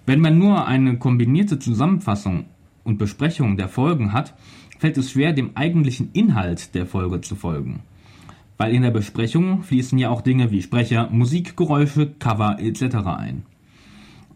Wenn 0.05 0.19
man 0.19 0.37
nur 0.37 0.67
eine 0.67 0.97
kombinierte 0.97 1.57
Zusammenfassung 1.57 2.45
und 2.83 2.97
Besprechung 2.97 3.57
der 3.57 3.69
Folgen 3.69 4.13
hat, 4.13 4.35
fällt 4.77 4.97
es 4.97 5.11
schwer, 5.11 5.33
dem 5.33 5.55
eigentlichen 5.55 6.11
Inhalt 6.13 6.75
der 6.75 6.85
Folge 6.85 7.21
zu 7.21 7.35
folgen. 7.35 7.79
Weil 8.57 8.73
in 8.73 8.83
der 8.83 8.91
Besprechung 8.91 9.63
fließen 9.63 9.97
ja 9.97 10.09
auch 10.09 10.21
Dinge 10.21 10.51
wie 10.51 10.61
Sprecher, 10.61 11.09
Musikgeräusche, 11.09 12.11
Cover 12.19 12.59
etc. 12.59 12.95
ein. 13.05 13.43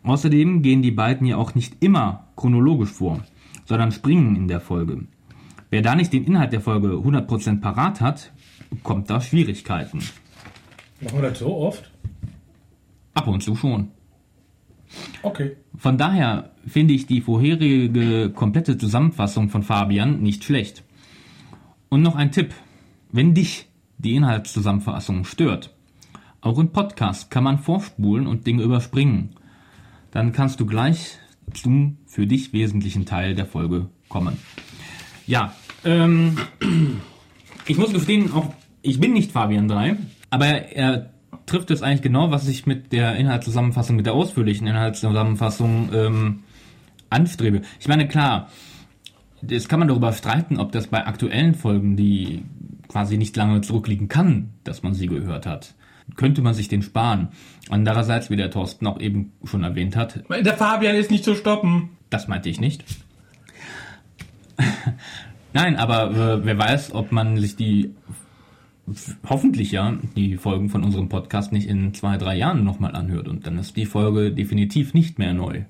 Außerdem 0.03 0.62
gehen 0.62 0.81
die 0.81 0.91
beiden 0.91 1.27
ja 1.27 1.38
auch 1.38 1.53
nicht 1.53 1.84
immer 1.84 2.27
chronologisch 2.36 2.91
vor, 2.91 3.24
sondern 3.65 3.91
springen 3.91 4.36
in 4.36 4.48
der 4.48 4.62
Folge. 4.62 5.05
Wer 5.69 5.81
da 5.81 5.96
nicht 5.96 6.13
den 6.13 6.24
Inhalt 6.24 6.53
der 6.53 6.62
Folge 6.62 6.88
100% 6.89 7.62
parat 7.62 8.01
hat, 8.01 8.31
bekommt 8.72 9.10
da 9.10 9.22
Schwierigkeiten. 9.22 10.00
Machen 11.01 11.22
wir 11.22 11.29
das 11.29 11.39
so 11.39 11.56
oft? 11.56 11.89
Ab 13.13 13.27
und 13.27 13.41
zu 13.41 13.56
schon. 13.56 13.91
Okay. 15.22 15.56
Von 15.77 15.98
daher 15.98 16.51
finde 16.68 16.94
ich 16.94 17.06
die 17.06 17.22
vorherige 17.22 18.32
komplette 18.32 18.77
Zusammenfassung 18.77 19.50
von 19.50 19.63
Fabian 19.63 20.22
nicht 20.22 20.44
schlecht. 20.44 20.84
Und 21.89 22.01
noch 22.01 22.15
ein 22.15 22.32
Tipp. 22.32 22.53
Wenn 23.12 23.34
dich 23.34 23.68
die 23.98 24.15
Inhaltszusammenfassung 24.15 25.25
stört, 25.25 25.74
auch 26.41 26.58
im 26.58 26.72
Podcast 26.72 27.32
kann 27.32 27.44
man 27.44 27.60
vorspulen 27.60 28.27
und 28.27 28.48
Dinge 28.48 28.63
überspringen. 28.63 29.36
Dann 30.12 30.32
kannst 30.32 30.60
du 30.60 30.65
gleich 30.65 31.18
zum 31.53 31.98
für 32.06 32.27
dich 32.27 32.53
wesentlichen 32.53 33.06
Teil 33.06 33.36
der 33.36 33.46
Folge 33.46 33.89
kommen. 34.08 34.38
Ja, 35.27 35.53
ähm, 35.84 36.38
ich 37.68 37.77
muss 37.77 37.94
gestehen, 37.94 38.32
auch 38.34 38.53
ich 38.82 39.00
bin 39.00 39.13
nicht 39.13 39.32
Fabian 39.32 39.68
3, 39.68 39.98
aber 40.29 40.45
er 40.45 41.09
trifft 41.45 41.71
es 41.71 41.81
eigentlich 41.81 42.01
genau, 42.01 42.31
was 42.31 42.48
ich 42.48 42.65
mit 42.65 42.91
der 42.91 43.15
Inhaltszusammenfassung, 43.15 43.95
mit 43.95 44.05
der 44.05 44.13
ausführlichen 44.13 44.67
Inhaltszusammenfassung 44.67 45.89
ähm, 45.93 46.43
anstrebe. 47.09 47.62
Ich 47.79 47.88
meine, 47.88 48.07
klar, 48.07 48.50
das 49.41 49.67
kann 49.67 49.79
man 49.79 49.88
darüber 49.88 50.13
streiten, 50.13 50.59
ob 50.59 50.71
das 50.71 50.88
bei 50.88 51.05
aktuellen 51.05 51.55
Folgen, 51.55 51.95
die 51.95 52.43
quasi 52.88 53.17
nicht 53.17 53.36
lange 53.36 53.62
zurückliegen 53.62 54.07
kann, 54.07 54.51
dass 54.63 54.83
man 54.83 54.93
sie 54.93 55.07
gehört 55.07 55.45
hat. 55.45 55.74
Könnte 56.15 56.41
man 56.41 56.53
sich 56.55 56.67
den 56.67 56.81
sparen. 56.81 57.29
Andererseits, 57.69 58.29
wie 58.29 58.36
der 58.36 58.50
Thorsten 58.50 58.88
auch 58.88 59.00
eben 59.00 59.31
schon 59.43 59.63
erwähnt 59.63 59.95
hat, 59.95 60.24
Der 60.29 60.57
Fabian 60.57 60.95
ist 60.95 61.12
nicht 61.12 61.24
zu 61.24 61.36
stoppen. 61.36 61.89
das 62.09 62.27
meinte 62.27 62.50
ich 62.50 62.59
nicht. 62.59 62.83
Nein, 65.53 65.75
aber 65.77 66.12
äh, 66.12 66.45
wer 66.45 66.57
weiß, 66.57 66.93
ob 66.93 67.12
man 67.12 67.38
sich 67.38 67.55
die 67.55 67.93
hoffentlich 69.27 69.72
ja 69.72 69.98
die 70.15 70.38
Folgen 70.38 70.69
von 70.69 70.84
unserem 70.84 71.10
Podcast 71.10 71.51
nicht 71.51 71.67
in 71.67 71.93
zwei, 71.93 72.17
drei 72.17 72.38
Jahren 72.38 72.63
nochmal 72.63 72.96
anhört 72.96 73.27
und 73.27 73.46
dann 73.46 73.58
ist 73.58 73.77
die 73.77 73.86
Folge 73.86 74.31
definitiv 74.31 74.93
nicht 74.93 75.19
mehr 75.19 75.34
neu. 75.34 75.63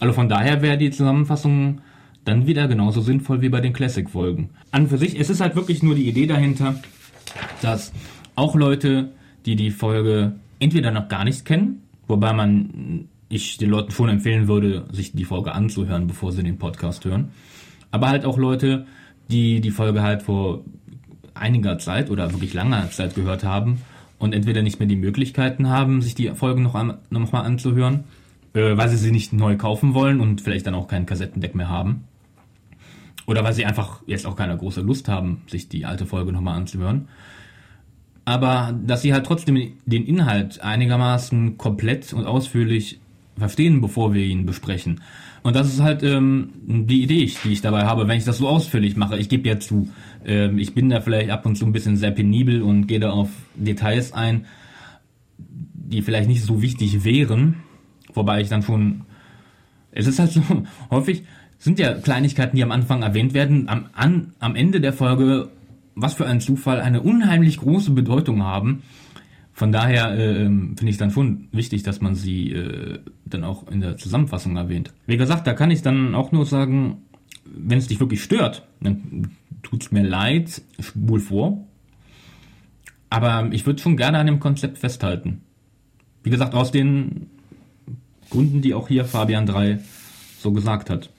Also 0.00 0.12
von 0.12 0.28
daher 0.28 0.62
wäre 0.62 0.78
die 0.78 0.90
Zusammenfassung 0.90 1.80
dann 2.24 2.46
wieder 2.46 2.68
genauso 2.68 3.00
sinnvoll 3.00 3.42
wie 3.42 3.48
bei 3.48 3.60
den 3.60 3.72
Classic-Folgen. 3.72 4.50
An 4.70 4.82
und 4.82 4.88
für 4.88 4.98
sich, 4.98 5.18
es 5.18 5.30
ist 5.30 5.40
halt 5.40 5.56
wirklich 5.56 5.82
nur 5.82 5.94
die 5.94 6.08
Idee 6.08 6.26
dahinter, 6.26 6.76
dass 7.62 7.92
auch 8.34 8.54
Leute, 8.54 9.10
die 9.46 9.56
die 9.56 9.70
Folge 9.70 10.32
entweder 10.58 10.90
noch 10.90 11.08
gar 11.08 11.24
nicht 11.24 11.44
kennen, 11.44 11.82
wobei 12.06 12.32
man 12.32 13.08
ich 13.28 13.58
den 13.58 13.70
Leuten 13.70 13.90
schon 13.90 14.08
empfehlen 14.08 14.48
würde, 14.48 14.86
sich 14.92 15.12
die 15.12 15.24
Folge 15.24 15.52
anzuhören, 15.52 16.06
bevor 16.06 16.32
sie 16.32 16.42
den 16.42 16.58
Podcast 16.58 17.04
hören, 17.04 17.30
aber 17.90 18.08
halt 18.08 18.24
auch 18.24 18.38
Leute, 18.38 18.86
die 19.30 19.60
die 19.60 19.70
Folge 19.70 20.02
halt 20.02 20.22
vor 20.22 20.64
einiger 21.34 21.78
Zeit 21.78 22.10
oder 22.10 22.32
wirklich 22.32 22.54
langer 22.54 22.90
Zeit 22.90 23.14
gehört 23.14 23.44
haben 23.44 23.82
und 24.18 24.34
entweder 24.34 24.62
nicht 24.62 24.78
mehr 24.78 24.88
die 24.88 24.96
Möglichkeiten 24.96 25.68
haben, 25.68 26.00
sich 26.00 26.14
die 26.14 26.28
Folgen 26.30 26.62
noch, 26.62 26.74
an, 26.74 26.98
noch 27.10 27.32
mal 27.32 27.42
anzuhören, 27.42 28.04
äh, 28.54 28.76
weil 28.76 28.88
sie 28.88 28.96
sie 28.96 29.10
nicht 29.10 29.32
neu 29.32 29.56
kaufen 29.56 29.94
wollen 29.94 30.20
und 30.20 30.40
vielleicht 30.40 30.66
dann 30.66 30.74
auch 30.74 30.88
kein 30.88 31.06
Kassettendeck 31.06 31.54
mehr 31.54 31.68
haben. 31.68 32.04
Oder 33.26 33.42
weil 33.42 33.54
sie 33.54 33.64
einfach 33.64 34.02
jetzt 34.06 34.26
auch 34.26 34.36
keine 34.36 34.56
große 34.56 34.82
Lust 34.82 35.08
haben, 35.08 35.42
sich 35.46 35.68
die 35.68 35.86
alte 35.86 36.06
Folge 36.06 36.32
nochmal 36.32 36.56
anzuhören. 36.56 37.08
Aber 38.24 38.74
dass 38.86 39.02
sie 39.02 39.12
halt 39.12 39.26
trotzdem 39.26 39.72
den 39.84 40.06
Inhalt 40.06 40.60
einigermaßen 40.60 41.58
komplett 41.58 42.12
und 42.12 42.24
ausführlich 42.24 43.00
verstehen, 43.36 43.80
bevor 43.80 44.14
wir 44.14 44.24
ihn 44.24 44.46
besprechen. 44.46 45.00
Und 45.44 45.54
das 45.54 45.68
ist 45.68 45.82
halt 45.82 46.02
ähm, 46.02 46.52
die 46.66 47.02
Idee, 47.02 47.30
die 47.44 47.52
ich 47.52 47.60
dabei 47.60 47.84
habe, 47.84 48.08
wenn 48.08 48.16
ich 48.16 48.24
das 48.24 48.38
so 48.38 48.48
ausführlich 48.48 48.96
mache. 48.96 49.18
Ich 49.18 49.28
gebe 49.28 49.46
ja 49.46 49.60
zu, 49.60 49.90
ähm, 50.24 50.58
ich 50.58 50.74
bin 50.74 50.88
da 50.88 51.02
vielleicht 51.02 51.28
ab 51.28 51.44
und 51.44 51.56
zu 51.56 51.66
ein 51.66 51.72
bisschen 51.72 51.98
sehr 51.98 52.12
penibel 52.12 52.62
und 52.62 52.86
gehe 52.86 52.98
da 52.98 53.10
auf 53.10 53.28
Details 53.54 54.14
ein, 54.14 54.46
die 55.36 56.00
vielleicht 56.00 56.28
nicht 56.28 56.42
so 56.42 56.62
wichtig 56.62 57.04
wären. 57.04 57.56
Wobei 58.14 58.40
ich 58.40 58.48
dann 58.48 58.62
schon, 58.62 59.02
es 59.92 60.06
ist 60.06 60.18
halt 60.18 60.32
so, 60.32 60.40
häufig 60.90 61.24
sind 61.58 61.78
ja 61.78 61.92
Kleinigkeiten, 61.92 62.56
die 62.56 62.62
am 62.62 62.72
Anfang 62.72 63.02
erwähnt 63.02 63.34
werden, 63.34 63.68
am, 63.68 63.90
an, 63.92 64.32
am 64.38 64.56
Ende 64.56 64.80
der 64.80 64.94
Folge, 64.94 65.50
was 65.94 66.14
für 66.14 66.26
ein 66.26 66.40
Zufall, 66.40 66.80
eine 66.80 67.02
unheimlich 67.02 67.58
große 67.58 67.90
Bedeutung 67.90 68.42
haben. 68.44 68.82
Von 69.54 69.70
daher 69.70 70.12
äh, 70.18 70.44
finde 70.46 70.88
ich 70.88 70.96
dann 70.96 71.12
schon 71.12 71.48
wichtig, 71.52 71.84
dass 71.84 72.00
man 72.00 72.16
sie 72.16 72.50
äh, 72.50 72.98
dann 73.24 73.44
auch 73.44 73.68
in 73.68 73.80
der 73.80 73.96
Zusammenfassung 73.96 74.56
erwähnt. 74.56 74.92
Wie 75.06 75.16
gesagt, 75.16 75.46
da 75.46 75.54
kann 75.54 75.70
ich 75.70 75.80
dann 75.80 76.16
auch 76.16 76.32
nur 76.32 76.44
sagen, 76.44 77.02
wenn 77.44 77.78
es 77.78 77.86
dich 77.86 78.00
wirklich 78.00 78.22
stört, 78.22 78.66
dann 78.80 79.30
tut's 79.62 79.92
mir 79.92 80.02
leid, 80.02 80.60
spul 80.80 81.20
vor. 81.20 81.64
Aber 83.10 83.48
ich 83.52 83.64
würde 83.64 83.80
schon 83.80 83.96
gerne 83.96 84.18
an 84.18 84.26
dem 84.26 84.40
Konzept 84.40 84.78
festhalten. 84.78 85.42
Wie 86.24 86.30
gesagt, 86.30 86.54
aus 86.54 86.72
den 86.72 87.30
Gründen, 88.30 88.60
die 88.60 88.74
auch 88.74 88.88
hier 88.88 89.04
Fabian 89.04 89.46
3 89.46 89.78
so 90.40 90.50
gesagt 90.50 90.90
hat. 90.90 91.10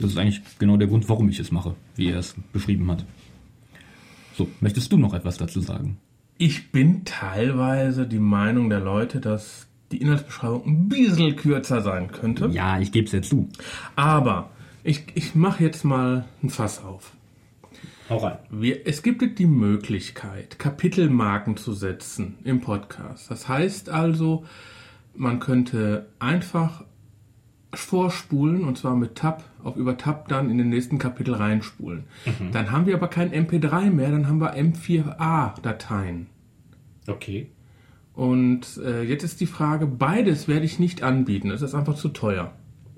Das 0.00 0.10
ist 0.10 0.16
eigentlich 0.16 0.40
genau 0.58 0.76
der 0.78 0.88
Grund, 0.88 1.08
warum 1.08 1.28
ich 1.28 1.38
es 1.38 1.52
mache, 1.52 1.76
wie 1.94 2.08
er 2.08 2.18
es 2.18 2.34
beschrieben 2.52 2.90
hat. 2.90 3.04
So, 4.36 4.48
möchtest 4.60 4.90
du 4.90 4.96
noch 4.96 5.14
etwas 5.14 5.36
dazu 5.36 5.60
sagen? 5.60 5.98
Ich 6.42 6.72
bin 6.72 7.04
teilweise 7.04 8.06
die 8.06 8.18
Meinung 8.18 8.70
der 8.70 8.80
Leute, 8.80 9.20
dass 9.20 9.66
die 9.92 9.98
Inhaltsbeschreibung 9.98 10.64
ein 10.66 10.88
bisschen 10.88 11.36
kürzer 11.36 11.82
sein 11.82 12.10
könnte. 12.10 12.46
Ja, 12.46 12.80
ich 12.80 12.92
gebe 12.92 13.04
es 13.04 13.12
jetzt 13.12 13.28
zu. 13.28 13.50
Aber 13.94 14.48
ich, 14.82 15.04
ich 15.14 15.34
mache 15.34 15.62
jetzt 15.62 15.84
mal 15.84 16.24
ein 16.42 16.48
Fass 16.48 16.82
auf. 16.82 17.12
Hau 18.08 18.16
rein. 18.16 18.38
Wir, 18.48 18.86
es 18.86 19.02
gibt 19.02 19.38
die 19.38 19.44
Möglichkeit, 19.44 20.58
Kapitelmarken 20.58 21.58
zu 21.58 21.74
setzen 21.74 22.36
im 22.42 22.62
Podcast. 22.62 23.30
Das 23.30 23.46
heißt 23.46 23.90
also, 23.90 24.46
man 25.14 25.40
könnte 25.40 26.06
einfach 26.20 26.84
vorspulen 27.72 28.64
und 28.64 28.78
zwar 28.78 28.96
mit 28.96 29.14
Tab 29.14 29.44
auf 29.62 29.76
über 29.76 29.96
Tab 29.96 30.28
dann 30.28 30.50
in 30.50 30.58
den 30.58 30.70
nächsten 30.70 30.98
Kapitel 30.98 31.34
reinspulen. 31.34 32.04
Dann 32.52 32.72
haben 32.72 32.86
wir 32.86 32.94
aber 32.94 33.08
kein 33.08 33.30
MP3 33.30 33.90
mehr, 33.90 34.10
dann 34.10 34.26
haben 34.26 34.40
wir 34.40 34.56
M4A-Dateien. 34.56 36.26
Okay. 37.06 37.50
Und 38.14 38.78
äh, 38.84 39.02
jetzt 39.02 39.22
ist 39.22 39.40
die 39.40 39.46
Frage, 39.46 39.86
beides 39.86 40.48
werde 40.48 40.66
ich 40.66 40.78
nicht 40.78 41.02
anbieten. 41.02 41.48
Das 41.48 41.62
ist 41.62 41.74
einfach 41.74 41.94
zu 41.94 42.08
teuer. 42.08 42.52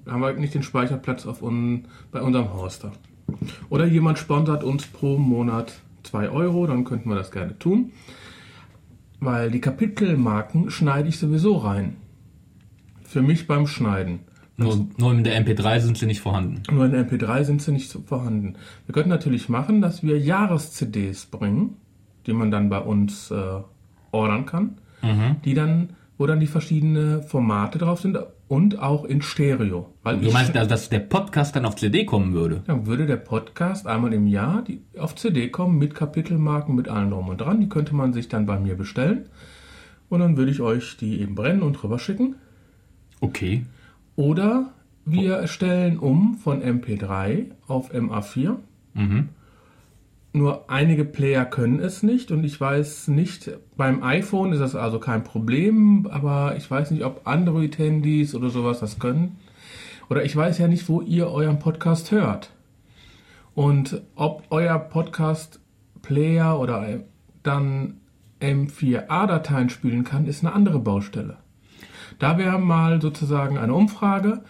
Da 0.05 0.13
haben 0.13 0.23
wir 0.23 0.33
nicht 0.33 0.55
den 0.55 0.63
Speicherplatz 0.63 1.27
auf 1.27 1.43
un, 1.43 1.87
bei 2.11 2.21
unserem 2.21 2.53
Hoster. 2.55 2.93
Oder 3.69 3.87
jemand 3.87 4.19
sponsert 4.19 4.65
uns 4.65 4.87
pro 4.87 5.19
Monat 5.19 5.75
2 6.05 6.31
Euro, 6.31 6.67
dann 6.67 6.85
könnten 6.85 7.09
wir 7.09 7.17
das 7.17 7.31
gerne 7.31 7.59
tun. 7.59 7.93
Weil 9.21 9.51
die 9.51 9.61
Kapitelmarken 9.61 10.71
schneide 10.71 11.09
ich 11.09 11.19
sowieso 11.19 11.57
rein. 11.59 11.97
Für 13.05 13.23
mich 13.23 13.47
beim 13.47 13.67
Schneiden. 13.67 14.21
Nur, 14.57 14.87
nur 14.99 15.13
in 15.13 15.25
der 15.25 15.45
MP3 15.45 15.81
sind 15.81 15.99
sie 15.99 16.07
nicht 16.07 16.21
vorhanden. 16.21 16.63
Nur 16.71 16.85
in 16.85 16.93
der 16.93 17.09
MP3 17.09 17.45
sind 17.45 17.63
sie 17.63 17.73
nicht 17.73 17.91
vorhanden. 18.07 18.55
Wir 18.87 18.93
könnten 18.93 19.09
natürlich 19.09 19.49
machen, 19.49 19.81
dass 19.81 20.03
wir 20.03 20.19
Jahres-CDs 20.19 21.27
bringen, 21.27 21.77
die 22.27 22.33
man 22.33 22.51
dann 22.51 22.69
bei 22.69 22.79
uns 22.79 23.31
äh, 23.31 23.35
ordern 24.13 24.47
kann, 24.47 24.79
die 25.45 25.55
dann, 25.55 25.91
wo 26.19 26.27
dann 26.27 26.39
die 26.39 26.47
verschiedenen 26.47 27.23
Formate 27.23 27.79
drauf 27.79 28.01
sind 28.01 28.19
und 28.47 28.79
auch 28.79 29.05
in 29.05 29.23
Stereo. 29.23 29.89
Weil 30.03 30.19
Du 30.21 30.31
meinst 30.31 30.55
also, 30.55 30.69
dass 30.69 30.91
der 30.91 31.01
Podcast 31.01 31.57
dann 31.57 31.65
auf 31.65 31.75
CD 31.77 32.05
kommen 32.05 32.35
würde? 32.35 32.63
dann 32.67 32.87
würde 32.87 33.07
der 33.07 33.17
Podcast 33.17 33.87
einmal 33.87 34.13
im 34.13 34.27
Jahr 34.27 34.63
die, 34.63 34.83
auf 34.99 35.17
CD 35.17 35.49
kommen 35.49 35.79
mit 35.79 35.95
Kapitelmarken, 35.95 36.75
mit 36.77 36.89
allem 36.89 37.11
drum 37.11 37.29
und 37.29 37.41
dran. 37.41 37.61
Die 37.61 37.69
könnte 37.69 37.95
man 37.97 38.13
sich 38.13 38.29
dann 38.29 38.45
bei 38.47 38.61
mir 38.61 38.77
bestellen. 38.77 39.27
Und 40.11 40.21
dann 40.21 40.37
würde 40.37 40.53
ich 40.53 40.61
euch 40.61 40.99
die 40.99 41.21
eben 41.21 41.35
brennen 41.35 41.63
und 41.63 41.83
rüber 41.83 41.99
schicken. 41.99 42.37
Okay. 43.21 43.65
Oder 44.17 44.73
wir 45.05 45.47
stellen 45.47 45.99
um 45.99 46.35
von 46.35 46.63
MP3 46.63 47.47
auf 47.67 47.93
MA4. 47.93 48.57
Nur 50.35 50.71
einige 50.71 51.05
Player 51.05 51.45
können 51.45 51.79
es 51.79 52.03
nicht 52.03 52.31
und 52.31 52.43
ich 52.45 52.59
weiß 52.59 53.09
nicht, 53.09 53.51
beim 53.77 54.03
iPhone 54.03 54.53
ist 54.53 54.61
das 54.61 54.75
also 54.75 54.99
kein 54.99 55.25
Problem, 55.25 56.09
aber 56.11 56.57
ich 56.57 56.71
weiß 56.71 56.91
nicht, 56.91 57.05
ob 57.05 57.27
Android-Handys 57.27 58.35
oder 58.35 58.49
sowas 58.49 58.81
das 58.81 58.99
können. 58.99 59.37
Oder 60.09 60.25
ich 60.25 60.35
weiß 60.35 60.59
ja 60.59 60.69
nicht, 60.69 60.89
wo 60.89 61.03
ihr 61.03 61.29
euren 61.29 61.59
Podcast 61.59 62.11
hört. 62.13 62.51
Und 63.55 64.03
ob 64.15 64.45
euer 64.49 64.79
Podcast-Player 64.79 66.59
oder 66.59 67.01
dann 67.43 68.01
M4A-Dateien 68.41 69.69
spielen 69.69 70.05
kann, 70.05 70.27
ist 70.27 70.45
eine 70.45 70.55
andere 70.55 70.79
Baustelle. 70.79 71.37
Da 72.19 72.39
wäre 72.39 72.59
mal 72.59 73.01
sozusagen 73.01 73.59
eine 73.59 73.75
Umfrage. 73.75 74.43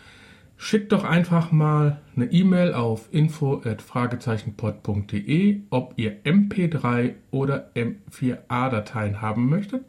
Schickt 0.56 0.92
doch 0.92 1.04
einfach 1.04 1.50
mal 1.50 2.00
eine 2.14 2.26
E-Mail 2.26 2.74
auf 2.74 3.08
info@fragezeichenpod.de, 3.12 5.62
ob 5.70 5.94
ihr 5.96 6.22
MP3 6.24 7.14
oder 7.30 7.70
M4A-Dateien 7.74 9.20
haben 9.20 9.48
möchtet. 9.48 9.84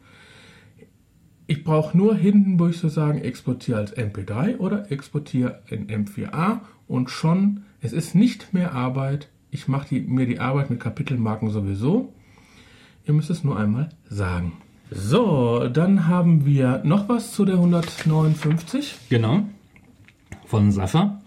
Ich 1.46 1.62
brauche 1.62 1.96
nur 1.96 2.16
hinten, 2.16 2.58
wo 2.58 2.66
ich 2.68 2.78
so 2.78 2.88
sagen, 2.88 3.20
exportiere 3.20 3.78
als 3.78 3.96
MP3 3.96 4.56
oder 4.56 4.90
exportiere 4.90 5.62
in 5.68 5.86
M4A 5.88 6.62
und 6.88 7.10
schon, 7.10 7.64
es 7.80 7.92
ist 7.92 8.14
nicht 8.14 8.54
mehr 8.54 8.72
Arbeit. 8.72 9.28
Ich 9.50 9.68
mache 9.68 9.94
mir 9.94 10.26
die 10.26 10.40
Arbeit 10.40 10.70
mit 10.70 10.80
Kapitelmarken 10.80 11.50
sowieso. 11.50 12.14
Ihr 13.06 13.14
müsst 13.14 13.30
es 13.30 13.44
nur 13.44 13.58
einmal 13.58 13.90
sagen. 14.08 14.52
So, 14.96 15.68
dann 15.72 16.06
haben 16.06 16.46
wir 16.46 16.82
noch 16.84 17.08
was 17.08 17.32
zu 17.32 17.44
der 17.44 17.56
159. 17.56 18.94
Genau. 19.08 19.42
Von 20.46 20.70
Sascha. 20.70 21.20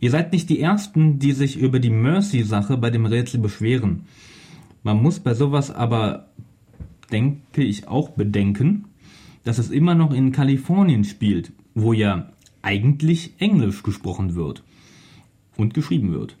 Ihr 0.00 0.10
seid 0.10 0.32
nicht 0.32 0.50
die 0.50 0.60
Ersten, 0.60 1.20
die 1.20 1.30
sich 1.30 1.56
über 1.56 1.78
die 1.78 1.90
Mercy-Sache 1.90 2.76
bei 2.76 2.90
dem 2.90 3.06
Rätsel 3.06 3.38
beschweren. 3.38 4.06
Man 4.82 5.00
muss 5.00 5.20
bei 5.20 5.34
sowas 5.34 5.70
aber, 5.70 6.26
denke 7.12 7.62
ich, 7.62 7.86
auch 7.86 8.10
bedenken, 8.10 8.86
dass 9.44 9.58
es 9.58 9.70
immer 9.70 9.94
noch 9.94 10.12
in 10.12 10.32
Kalifornien 10.32 11.04
spielt, 11.04 11.52
wo 11.76 11.92
ja 11.92 12.32
eigentlich 12.62 13.34
Englisch 13.38 13.84
gesprochen 13.84 14.34
wird 14.34 14.64
und 15.56 15.72
geschrieben 15.72 16.12
wird. 16.12 16.36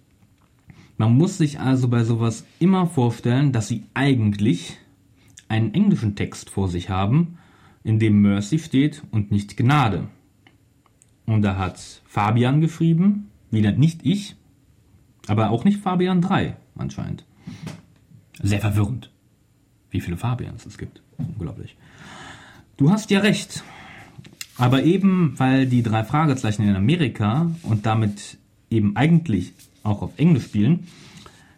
Man 0.96 1.16
muss 1.16 1.38
sich 1.38 1.60
also 1.60 1.86
bei 1.86 2.02
sowas 2.02 2.44
immer 2.58 2.88
vorstellen, 2.88 3.52
dass 3.52 3.68
sie 3.68 3.84
eigentlich 3.94 4.76
einen 5.50 5.74
englischen 5.74 6.14
Text 6.14 6.48
vor 6.48 6.68
sich 6.68 6.88
haben, 6.88 7.38
in 7.82 7.98
dem 7.98 8.22
Mercy 8.22 8.58
steht 8.58 9.02
und 9.10 9.30
nicht 9.30 9.56
Gnade. 9.56 10.08
Und 11.26 11.42
da 11.42 11.56
hat 11.56 12.02
Fabian 12.06 12.60
geschrieben, 12.60 13.30
wieder 13.50 13.72
nicht 13.72 14.00
ich, 14.04 14.36
aber 15.26 15.50
auch 15.50 15.64
nicht 15.64 15.80
Fabian 15.80 16.20
3 16.20 16.56
anscheinend. 16.76 17.24
Sehr 18.40 18.60
verwirrend, 18.60 19.10
wie 19.90 20.00
viele 20.00 20.16
Fabians 20.16 20.66
es 20.66 20.78
gibt. 20.78 21.02
Unglaublich. 21.18 21.76
Du 22.76 22.90
hast 22.90 23.10
ja 23.10 23.20
recht. 23.20 23.64
Aber 24.56 24.84
eben, 24.84 25.34
weil 25.38 25.66
die 25.66 25.82
drei 25.82 26.04
Fragezeichen 26.04 26.62
in 26.62 26.76
Amerika 26.76 27.50
und 27.62 27.86
damit 27.86 28.38
eben 28.70 28.94
eigentlich 28.96 29.52
auch 29.82 30.02
auf 30.02 30.18
Englisch 30.18 30.44
spielen, 30.44 30.86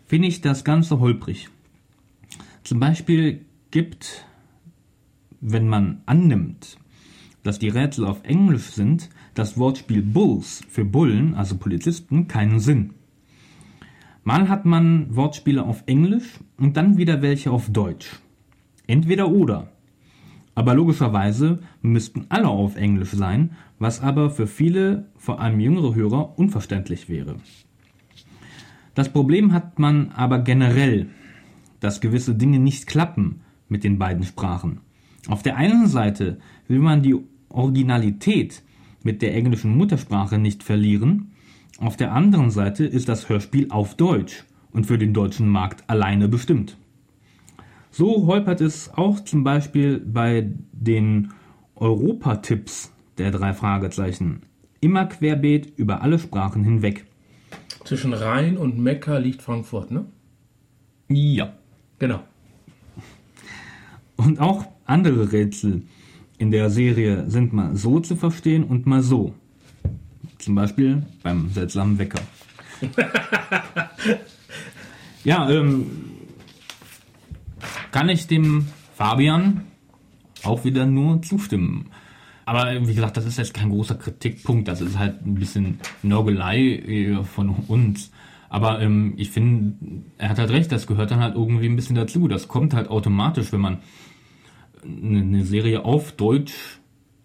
finde 0.07 0.29
ich 0.29 0.41
das 0.41 0.65
Ganze 0.65 0.99
holprig. 0.99 1.49
Zum 2.65 2.81
Beispiel 2.81 3.45
gibt, 3.73 4.25
wenn 5.41 5.69
man 5.69 6.03
annimmt, 6.07 6.79
dass 7.43 7.59
die 7.59 7.69
Rätsel 7.69 8.05
auf 8.05 8.23
Englisch 8.23 8.67
sind, 8.71 9.11
das 9.35 9.59
Wortspiel 9.59 10.03
Bulls 10.03 10.63
für 10.69 10.85
Bullen, 10.85 11.35
also 11.35 11.57
Polizisten, 11.57 12.29
keinen 12.29 12.61
Sinn. 12.61 12.95
Mal 14.23 14.49
hat 14.49 14.65
man 14.65 15.17
Wortspiele 15.17 15.65
auf 15.65 15.83
Englisch 15.87 16.39
und 16.57 16.77
dann 16.77 16.97
wieder 16.97 17.23
welche 17.23 17.51
auf 17.51 17.71
Deutsch. 17.71 18.21
Entweder 18.87 19.29
oder. 19.29 19.73
Aber 20.55 20.75
logischerweise 20.75 21.59
müssten 21.81 22.27
alle 22.29 22.49
auf 22.49 22.77
Englisch 22.77 23.11
sein, 23.11 23.57
was 23.81 24.01
aber 24.01 24.31
für 24.31 24.47
viele, 24.47 25.09
vor 25.17 25.41
allem 25.41 25.59
jüngere 25.59 25.97
Hörer, 25.97 26.39
unverständlich 26.39 27.09
wäre. 27.09 27.37
Das 28.95 29.09
Problem 29.09 29.53
hat 29.53 29.81
man 29.81 30.13
aber 30.13 30.39
generell 30.39 31.09
dass 31.83 32.01
gewisse 32.01 32.35
Dinge 32.35 32.61
nicht 32.61 32.87
klappen 32.87 33.42
mit 33.73 33.83
den 33.83 33.99
beiden 33.99 34.23
Sprachen. 34.23 34.81
Auf 35.27 35.43
der 35.43 35.57
einen 35.57 35.89
Seite 35.89 36.39
will 36.69 36.79
man 36.79 37.03
die 37.03 37.17
Originalität 37.49 38.63
mit 39.03 39.21
der 39.23 39.35
englischen 39.35 39.77
Muttersprache 39.77 40.39
nicht 40.39 40.63
verlieren, 40.63 41.33
auf 41.79 41.97
der 41.97 42.13
anderen 42.13 42.51
Seite 42.51 42.85
ist 42.85 43.09
das 43.09 43.29
Hörspiel 43.29 43.67
auf 43.71 43.97
Deutsch 43.97 44.45
und 44.71 44.87
für 44.87 44.99
den 44.99 45.13
deutschen 45.13 45.49
Markt 45.49 45.83
alleine 45.89 46.29
bestimmt. 46.29 46.77
So 47.91 48.27
holpert 48.27 48.61
es 48.61 48.93
auch 48.95 49.21
zum 49.21 49.43
Beispiel 49.43 49.99
bei 49.99 50.49
den 50.73 51.33
Europatipps 51.75 52.93
der 53.19 53.33
drei 53.33 53.53
Fragezeichen. 53.53 54.43
Immer 54.81 55.07
querbeet 55.07 55.77
über 55.77 56.03
alle 56.03 56.19
Sprachen 56.19 56.63
hinweg. 56.63 57.05
Zwischen 57.85 58.13
Rhein 58.13 58.57
und 58.57 58.79
Mekka 58.79 59.19
liegt 59.19 59.43
Frankfurt, 59.43 59.91
ne? 59.91 60.05
Ja. 61.09 61.53
Genau. 61.99 62.21
Und 64.25 64.41
auch 64.41 64.67
andere 64.85 65.33
Rätsel 65.33 65.83
in 66.39 66.51
der 66.51 66.71
Serie 66.71 67.29
sind 67.29 67.53
mal 67.53 67.77
so 67.77 68.01
zu 68.01 68.17
verstehen 68.17 68.65
und 68.65 68.87
mal 68.87 69.03
so. 69.03 69.35
Zum 70.39 70.55
Beispiel 70.55 71.03
beim 71.23 71.51
seltsamen 71.51 71.99
Wecker. 71.99 72.21
ja, 75.25 75.49
ähm, 75.51 75.87
kann 77.91 78.09
ich 78.09 78.27
dem 78.27 78.67
Fabian 78.95 79.63
auch 80.43 80.65
wieder 80.65 80.87
nur 80.87 81.23
zustimmen. 81.23 81.87
Aber 82.45 82.87
wie 82.87 82.95
gesagt, 82.95 83.17
das 83.17 83.25
ist 83.25 83.39
jetzt 83.39 83.55
kein 83.55 83.71
großer 83.71 83.95
Kritikpunkt, 83.95 84.67
das 84.67 84.81
ist 84.81 84.99
halt 84.99 85.25
ein 85.25 85.37
bisschen 85.37 85.79
Nörgelei 86.03 86.59
äh, 86.59 87.25
von 87.25 87.51
uns. 87.69 88.11
Aber 88.49 88.81
ähm, 88.81 89.15
ich 89.17 89.31
finde, 89.31 89.75
er 90.19 90.29
hat 90.29 90.39
halt 90.39 90.51
recht, 90.51 90.73
das 90.73 90.87
gehört 90.87 91.11
dann 91.11 91.21
halt 91.21 91.37
irgendwie 91.37 91.67
ein 91.67 91.77
bisschen 91.77 91.97
dazu. 91.97 92.29
Das 92.29 92.49
kommt 92.49 92.75
halt 92.75 92.89
automatisch, 92.89 93.53
wenn 93.53 93.61
man 93.61 93.79
eine 94.85 95.45
Serie 95.45 95.85
auf 95.85 96.13
Deutsch 96.13 96.81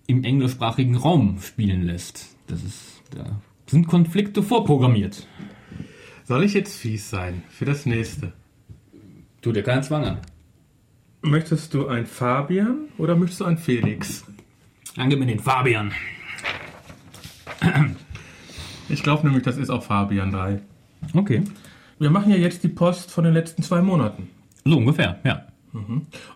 im 0.08 0.24
englischsprachigen 0.24 0.96
Raum 0.96 1.40
spielen 1.42 1.84
lässt. 1.84 2.36
Das 2.48 2.64
ist, 2.64 3.02
da 3.12 3.42
sind 3.66 3.88
Konflikte 3.88 4.44
vorprogrammiert. 4.44 5.28
Soll 6.24 6.44
ich 6.44 6.54
jetzt 6.54 6.78
fies 6.78 7.10
sein 7.10 7.44
für 7.50 7.66
das 7.66 7.86
nächste? 7.86 8.34
Tut 9.42 9.56
dir 9.56 9.64
keinen 9.64 9.84
Zwang 9.84 10.06
an. 10.06 10.18
Möchtest 11.22 11.74
du 11.74 11.88
ein 11.88 12.06
Fabian 12.06 12.90
oder 12.98 13.16
möchtest 13.16 13.42
du 13.42 13.46
ein 13.46 13.58
Felix? 13.58 14.26
Dann 14.96 15.10
gib 15.10 15.20
mir 15.20 15.26
den 15.26 15.40
Fabian. 15.40 15.92
Ich 18.90 19.04
glaube 19.04 19.26
nämlich, 19.26 19.44
das 19.44 19.58
ist 19.58 19.70
auch 19.70 19.84
Fabian 19.84 20.32
3. 20.32 20.62
Okay. 21.14 21.44
Wir 22.00 22.10
machen 22.10 22.32
ja 22.32 22.38
jetzt 22.38 22.64
die 22.64 22.70
Post 22.70 23.12
von 23.12 23.24
den 23.24 23.34
letzten 23.34 23.64
zwei 23.64 23.82
Monaten. 23.82 24.30
So 24.64 24.78
ungefähr, 24.78 25.20
ja. 25.24 25.48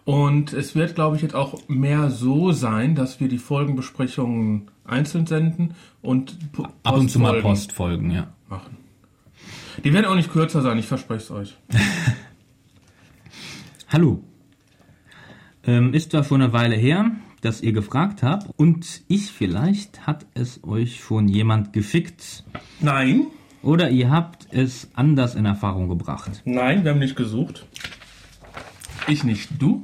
Und 0.06 0.54
es 0.54 0.76
wird, 0.76 0.96
glaube 0.96 1.16
ich, 1.16 1.22
jetzt 1.22 1.36
auch 1.36 1.68
mehr 1.68 2.10
so 2.10 2.52
sein, 2.52 2.96
dass 2.96 3.20
wir 3.20 3.28
die 3.28 3.38
Folgenbesprechungen 3.38 4.70
einzeln 4.86 5.26
senden 5.26 5.74
und 6.02 6.38
Ab 6.84 6.98
und 6.98 7.10
zu 7.10 7.20
mal 7.20 7.42
Postfolgen 7.42 8.12
ja. 8.12 8.28
machen. 8.50 8.78
Die 9.84 9.94
werden 9.94 10.06
auch 10.06 10.16
nicht 10.16 10.32
kürzer 10.32 10.62
sein, 10.62 10.78
ich 10.78 10.88
verspreche 10.88 11.24
es 11.24 11.32
euch. 11.32 11.58
Hallo. 13.90 14.24
Ähm, 15.64 15.94
ist 15.94 16.12
zwar 16.12 16.24
schon 16.24 16.42
eine 16.42 16.54
Weile 16.54 16.76
her, 16.76 17.12
dass 17.42 17.62
ihr 17.62 17.72
gefragt 17.72 18.24
habt 18.24 18.48
und 18.58 19.04
ich 19.08 19.32
vielleicht 19.32 20.08
hat 20.08 20.26
es 20.34 20.64
euch 20.64 21.02
schon 21.02 21.28
jemand 21.28 21.74
geschickt 21.74 22.44
Nein, 22.80 23.28
oder 23.64 23.90
ihr 23.90 24.10
habt 24.10 24.48
es 24.52 24.90
anders 24.94 25.36
in 25.36 25.46
Erfahrung 25.46 25.88
gebracht. 25.88 26.42
nein, 26.46 26.84
wir 26.84 26.92
haben 26.92 27.00
nicht 27.00 27.16
gesucht. 27.16 27.68
Ich 29.08 29.24
nicht, 29.24 29.50
du? 29.60 29.84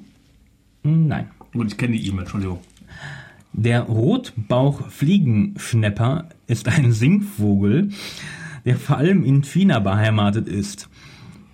Nein. 0.84 1.32
Gut, 1.54 1.72
ich 1.72 1.78
kenne 1.78 1.98
die 1.98 2.06
E-Mail, 2.08 2.22
Entschuldigung. 2.22 2.60
Der 3.54 3.82
Rotbauchfliegenschnepper 3.82 6.30
ist 6.46 6.68
ein 6.68 6.92
Singvogel, 6.92 7.90
der 8.66 8.78
vor 8.78 8.98
allem 8.98 9.24
in 9.24 9.44
China 9.44 9.80
beheimatet 9.80 10.48
ist. 10.48 10.88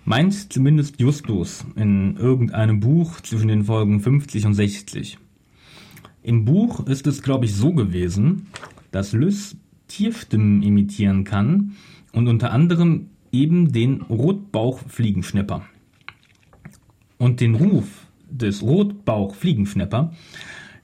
Meint 0.04 0.52
zumindest 0.52 1.00
Justus 1.00 1.64
in 1.76 2.16
irgendeinem 2.16 2.80
Buch 2.80 3.22
zwischen 3.22 3.48
den 3.48 3.64
Folgen 3.64 4.00
50 4.00 4.44
und 4.44 4.52
60. 4.54 5.16
Im 6.22 6.44
Buch 6.44 6.86
ist 6.86 7.06
es, 7.06 7.22
glaube 7.22 7.46
ich, 7.46 7.54
so 7.54 7.72
gewesen, 7.72 8.48
dass 8.90 9.12
Lys 9.12 9.56
Tierstimmen 9.88 10.62
imitieren 10.62 11.24
kann 11.24 11.76
und 12.12 12.28
unter 12.28 12.52
anderem 12.52 13.06
eben 13.32 13.72
den 13.72 14.02
Rotbauchfliegenschnepper. 14.02 15.64
Und 17.18 17.40
den 17.40 17.54
Ruf 17.54 18.06
des 18.30 18.62
Rotbauchfliegenschnepper 18.62 20.12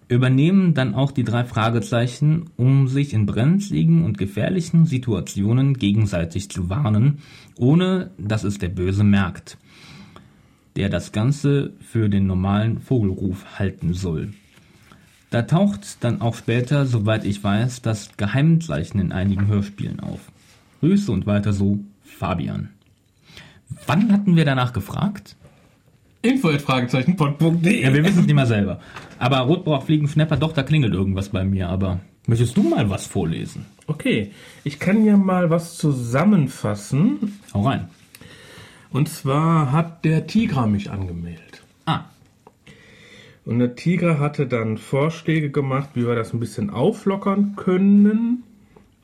übernehmen 0.09 0.75
dann 0.75 0.95
auch 0.95 1.13
die 1.13 1.23
drei 1.23 1.45
Fragezeichen, 1.45 2.51
um 2.57 2.89
sich 2.89 3.15
in 3.15 3.27
brenzligen 3.27 4.05
und 4.05 4.19
gefährlichen 4.19 4.85
Situationen 4.85 5.75
gegenseitig 5.75 6.51
zu 6.51 6.69
warnen, 6.69 7.19
ohne 7.57 8.11
dass 8.19 8.43
es 8.43 8.59
der 8.59 8.71
Böse 8.71 9.05
merkt, 9.05 9.57
der 10.75 10.89
das 10.89 11.13
Ganze 11.13 11.73
für 11.81 12.09
den 12.09 12.27
normalen 12.27 12.81
Vogelruf 12.81 13.59
halten 13.59 13.95
soll. 13.95 14.33
Da 15.31 15.43
taucht 15.43 16.03
dann 16.03 16.21
auch 16.21 16.35
später, 16.35 16.87
soweit 16.87 17.25
ich 17.25 17.43
weiß, 17.43 17.83
das 17.83 18.17
Geheimzeichen 18.17 19.01
in 19.01 19.13
einigen 19.13 19.47
Hörspielen 19.47 20.01
auf. 20.01 20.33
Grüße 20.81 21.13
und 21.13 21.27
weiter 21.27 21.53
so, 21.53 21.79
Fabian. 22.03 22.71
Wann 23.87 24.13
hatten 24.13 24.35
wir 24.35 24.45
danach 24.45 24.73
gefragt? 24.73 25.37
Info.fragezeichen.de 26.23 27.83
Ja, 27.83 27.95
wir 27.95 28.05
wissen 28.05 28.21
es 28.21 28.27
nicht 28.27 28.35
mal 28.35 28.47
selber. 28.47 28.81
Aber 29.19 29.39
Rotbauchfliegenschnepper, 29.39 30.37
doch, 30.37 30.53
da 30.53 30.63
klingelt 30.63 30.93
irgendwas 30.95 31.31
bei 31.31 31.45
mir. 31.45 31.69
Aber 31.69 32.01
möchtest 32.27 32.57
du 32.57 32.63
mal 32.63 32.91
was 32.91 33.07
vorlesen? 33.07 33.67
Okay, 33.87 34.31
ich 34.65 34.79
kann 34.79 35.05
ja 35.05 35.17
mal 35.17 35.51
was 35.51 35.77
zusammenfassen. 35.79 37.41
Hau 37.55 37.63
rein. 37.63 37.89
Und 38.91 39.09
zwar 39.09 39.73
hat 39.73 40.05
der 40.05 40.27
Tigra 40.27 40.67
mich 40.67 40.91
angemeldet. 40.91 41.63
Ah, 41.87 42.05
Und 43.45 43.59
der 43.61 43.75
Tiger 43.77 44.19
hatte 44.19 44.47
dann 44.47 44.79
Vorschläge 44.79 45.51
gemacht, 45.51 45.91
wie 45.95 46.07
wir 46.07 46.15
das 46.15 46.33
ein 46.33 46.41
bisschen 46.41 46.71
auflockern 46.71 47.55
können. 47.57 48.43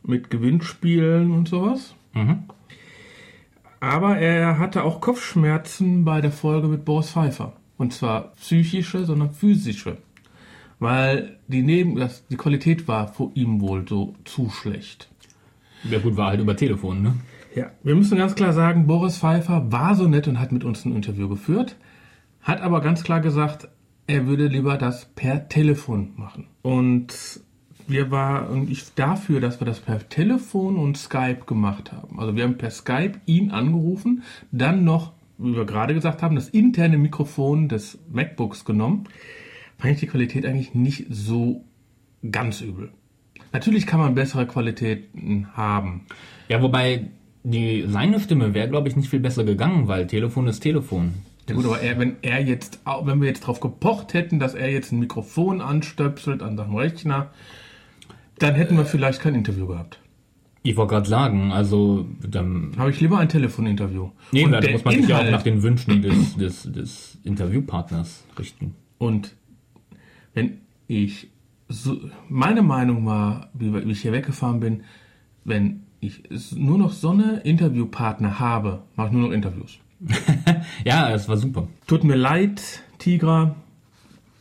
Mit 0.02 0.30
Gewinnspielen 0.30 1.32
und 1.32 1.48
sowas. 1.48 1.94
Aber 3.86 4.18
er 4.18 4.58
hatte 4.58 4.82
auch 4.82 5.00
Kopfschmerzen 5.00 6.04
bei 6.04 6.20
der 6.20 6.32
Folge 6.32 6.66
mit 6.66 6.84
Boris 6.84 7.10
Pfeiffer. 7.10 7.52
Und 7.78 7.92
zwar 7.92 8.32
psychische, 8.32 9.04
sondern 9.04 9.30
physische. 9.30 9.98
Weil 10.80 11.38
die, 11.46 11.62
Neben 11.62 11.94
das, 11.94 12.26
die 12.26 12.36
Qualität 12.36 12.88
war 12.88 13.06
vor 13.06 13.30
ihm 13.34 13.60
wohl 13.60 13.86
so 13.88 14.14
zu 14.24 14.50
schlecht. 14.50 15.08
ja 15.84 16.00
gut, 16.00 16.16
war 16.16 16.30
halt 16.30 16.40
über 16.40 16.56
Telefon, 16.56 17.00
ne? 17.00 17.14
Ja, 17.54 17.70
wir 17.84 17.94
müssen 17.94 18.18
ganz 18.18 18.34
klar 18.34 18.52
sagen, 18.52 18.88
Boris 18.88 19.18
Pfeiffer 19.18 19.70
war 19.70 19.94
so 19.94 20.08
nett 20.08 20.26
und 20.26 20.40
hat 20.40 20.50
mit 20.50 20.64
uns 20.64 20.84
ein 20.84 20.94
Interview 20.94 21.28
geführt, 21.28 21.76
hat 22.42 22.60
aber 22.62 22.80
ganz 22.80 23.04
klar 23.04 23.20
gesagt, 23.20 23.68
er 24.08 24.26
würde 24.26 24.48
lieber 24.48 24.76
das 24.78 25.06
per 25.14 25.48
Telefon 25.48 26.12
machen. 26.16 26.48
Und 26.62 27.40
wir 27.88 28.10
waren 28.10 28.70
ich 28.70 28.94
dafür, 28.94 29.40
dass 29.40 29.60
wir 29.60 29.66
das 29.66 29.80
per 29.80 30.08
Telefon 30.08 30.76
und 30.76 30.96
Skype 30.96 31.44
gemacht 31.46 31.92
haben. 31.92 32.18
Also 32.18 32.36
wir 32.36 32.44
haben 32.44 32.58
per 32.58 32.70
Skype 32.70 33.20
ihn 33.26 33.50
angerufen, 33.50 34.22
dann 34.50 34.84
noch, 34.84 35.12
wie 35.38 35.54
wir 35.54 35.64
gerade 35.64 35.94
gesagt 35.94 36.22
haben, 36.22 36.34
das 36.34 36.48
interne 36.48 36.98
Mikrofon 36.98 37.68
des 37.68 37.98
MacBooks 38.10 38.64
genommen. 38.64 39.04
Fand 39.78 39.94
ich 39.94 40.00
die 40.00 40.06
Qualität 40.06 40.46
eigentlich 40.46 40.74
nicht 40.74 41.06
so 41.10 41.64
ganz 42.30 42.60
übel. 42.60 42.90
Natürlich 43.52 43.86
kann 43.86 44.00
man 44.00 44.14
bessere 44.14 44.46
Qualitäten 44.46 45.48
haben. 45.54 46.06
Ja, 46.48 46.62
wobei 46.62 47.10
die, 47.44 47.84
seine 47.86 48.20
Stimme 48.20 48.54
wäre, 48.54 48.68
glaube 48.68 48.88
ich, 48.88 48.96
nicht 48.96 49.08
viel 49.08 49.20
besser 49.20 49.44
gegangen, 49.44 49.88
weil 49.88 50.06
Telefon 50.06 50.48
ist 50.48 50.60
Telefon. 50.60 51.14
Ja 51.48 51.54
gut, 51.54 51.64
aber 51.64 51.80
er, 51.80 51.98
wenn 51.98 52.16
er 52.22 52.42
jetzt, 52.42 52.80
wenn 53.04 53.20
wir 53.20 53.28
jetzt 53.28 53.40
drauf 53.40 53.60
gepocht 53.60 54.14
hätten, 54.14 54.40
dass 54.40 54.54
er 54.54 54.70
jetzt 54.70 54.90
ein 54.90 54.98
Mikrofon 54.98 55.60
anstöpselt 55.60 56.42
an 56.42 56.56
seinem 56.56 56.74
Rechner, 56.74 57.30
dann 58.38 58.54
hätten 58.54 58.76
wir 58.76 58.84
vielleicht 58.84 59.20
kein 59.20 59.34
Interview 59.34 59.66
gehabt. 59.66 60.00
Ich 60.62 60.76
wollte 60.76 60.94
gerade 60.94 61.08
sagen, 61.08 61.52
also 61.52 62.06
dann, 62.28 62.72
Habe 62.76 62.90
ich 62.90 63.00
lieber 63.00 63.18
ein 63.18 63.28
Telefoninterview. 63.28 64.10
nee, 64.32 64.44
Und 64.44 64.50
da 64.52 64.60
muss 64.70 64.84
man 64.84 64.94
sich 64.94 65.08
ja 65.08 65.20
auch 65.20 65.30
nach 65.30 65.42
den 65.42 65.62
Wünschen 65.62 66.02
des, 66.02 66.36
des, 66.36 66.62
des 66.72 67.18
Interviewpartners 67.22 68.24
richten. 68.36 68.74
Und 68.98 69.36
wenn 70.34 70.58
ich 70.88 71.28
so, 71.68 72.00
meine 72.28 72.62
Meinung 72.62 73.06
war, 73.06 73.48
wie, 73.54 73.72
wie 73.72 73.92
ich 73.92 74.02
hier 74.02 74.12
weggefahren 74.12 74.58
bin, 74.58 74.82
wenn 75.44 75.84
ich 76.00 76.22
nur 76.54 76.78
noch 76.78 76.92
so 76.92 77.10
eine 77.10 77.40
Interviewpartner 77.44 78.40
habe, 78.40 78.82
mache 78.96 79.08
ich 79.08 79.12
nur 79.12 79.28
noch 79.28 79.34
Interviews. 79.34 79.78
Ja, 80.84 81.10
es 81.12 81.28
war 81.28 81.36
super. 81.36 81.68
Tut 81.86 82.04
mir 82.04 82.16
leid, 82.16 82.82
Tigra. 82.98 83.54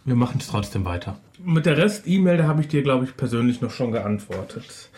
Wir 0.06 0.16
machen 0.16 0.38
es 0.40 0.48
trotzdem 0.48 0.86
weiter. 0.86 1.18
Mit 1.44 1.66
der 1.66 1.78
Rest-E-Mail, 1.78 2.38
da 2.38 2.48
habe 2.48 2.62
ich 2.62 2.68
dir, 2.68 2.84
glaube 2.84 3.06
ich, 3.06 3.18
persönlich 3.18 3.62
noch 3.62 3.72
schon 3.72 3.92
geantwortet. 3.92 4.90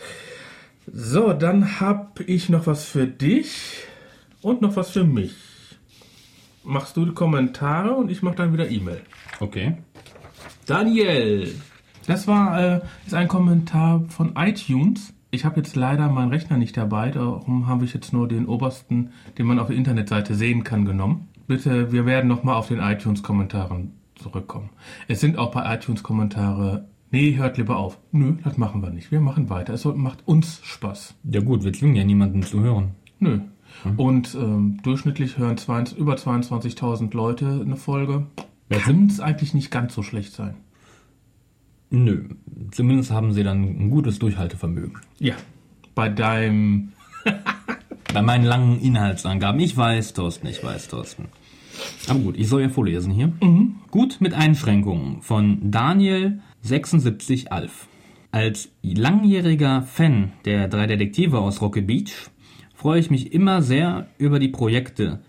So, 0.86 1.32
dann 1.32 1.80
habe 1.80 2.24
ich 2.24 2.50
noch 2.50 2.66
was 2.66 2.84
für 2.84 3.06
dich 3.06 3.84
und 4.42 4.60
noch 4.60 4.76
was 4.76 4.90
für 4.90 5.04
mich. 5.04 5.34
machst 6.62 6.98
du 6.98 7.06
die 7.06 7.14
Kommentare 7.14 7.94
und 7.94 8.10
ich 8.10 8.22
mache 8.22 8.36
dann 8.36 8.52
wieder 8.52 8.70
E-Mail. 8.70 9.00
Okay. 9.40 9.78
Daniel, 10.66 11.54
das 12.06 12.26
war 12.26 12.60
äh, 12.60 12.80
ist 13.06 13.14
ein 13.14 13.28
Kommentar 13.28 14.04
von 14.08 14.34
iTunes. 14.36 15.14
Ich 15.30 15.46
habe 15.46 15.60
jetzt 15.60 15.76
leider 15.76 16.08
meinen 16.08 16.30
Rechner 16.30 16.58
nicht 16.58 16.76
dabei, 16.76 17.10
darum 17.10 17.66
habe 17.66 17.86
ich 17.86 17.94
jetzt 17.94 18.12
nur 18.12 18.28
den 18.28 18.44
obersten, 18.44 19.12
den 19.38 19.46
man 19.46 19.58
auf 19.58 19.68
der 19.68 19.76
Internetseite 19.76 20.34
sehen 20.34 20.64
kann, 20.64 20.84
genommen. 20.84 21.28
Bitte, 21.46 21.92
wir 21.92 22.04
werden 22.04 22.28
nochmal 22.28 22.56
auf 22.56 22.68
den 22.68 22.80
iTunes-Kommentaren 22.80 23.92
zurückkommen. 24.28 24.70
Es 25.08 25.20
sind 25.20 25.38
auch 25.38 25.50
bei 25.50 25.74
iTunes-Kommentare. 25.74 26.86
Nee, 27.10 27.36
hört 27.36 27.56
lieber 27.56 27.76
auf. 27.76 27.98
Nö, 28.12 28.34
das 28.44 28.58
machen 28.58 28.82
wir 28.82 28.90
nicht. 28.90 29.10
Wir 29.10 29.20
machen 29.20 29.48
weiter. 29.48 29.72
Es 29.72 29.84
macht 29.84 30.26
uns 30.26 30.60
Spaß. 30.62 31.14
Ja 31.24 31.40
gut, 31.40 31.64
wir 31.64 31.72
zwingen 31.72 31.96
ja 31.96 32.04
niemanden 32.04 32.42
zu 32.42 32.60
hören. 32.60 32.94
Nö. 33.18 33.40
Und 33.96 34.34
ähm, 34.34 34.80
durchschnittlich 34.82 35.38
hören 35.38 35.56
22, 35.56 35.98
über 35.98 36.14
22.000 36.14 37.14
Leute 37.14 37.60
eine 37.64 37.76
Folge. 37.76 38.26
Kann 38.70 39.06
es 39.06 39.20
eigentlich 39.20 39.54
nicht 39.54 39.70
ganz 39.70 39.94
so 39.94 40.02
schlecht 40.02 40.32
sein. 40.32 40.54
Nö. 41.90 42.28
Zumindest 42.70 43.10
haben 43.10 43.32
sie 43.32 43.42
dann 43.42 43.62
ein 43.62 43.90
gutes 43.90 44.18
Durchhaltevermögen. 44.18 44.98
Ja. 45.18 45.34
Bei 45.94 46.08
deinem. 46.08 46.92
Bei 48.12 48.22
meinen 48.22 48.44
langen 48.44 48.80
Inhaltsangaben. 48.80 49.60
Ich 49.60 49.76
weiß, 49.76 50.14
Thorsten, 50.14 50.46
ich 50.46 50.64
weiß, 50.64 50.88
Thorsten. 50.88 51.26
Aber 52.08 52.18
gut, 52.20 52.36
ich 52.38 52.48
soll 52.48 52.62
ja 52.62 52.68
vorlesen 52.68 53.12
hier. 53.12 53.32
Gut 53.90 54.20
mit 54.20 54.34
Einschränkungen 54.34 55.22
von 55.22 55.70
Daniel 55.70 56.40
76 56.62 57.52
Alf. 57.52 57.88
Als 58.30 58.70
langjähriger 58.82 59.82
Fan 59.82 60.32
der 60.44 60.68
drei 60.68 60.86
Detektive 60.86 61.38
aus 61.38 61.62
Rocky 61.62 61.80
Beach 61.80 62.30
freue 62.74 63.00
ich 63.00 63.10
mich 63.10 63.32
immer 63.32 63.62
sehr 63.62 64.08
über 64.18 64.38
die 64.38 64.48
Projekte, 64.48 65.20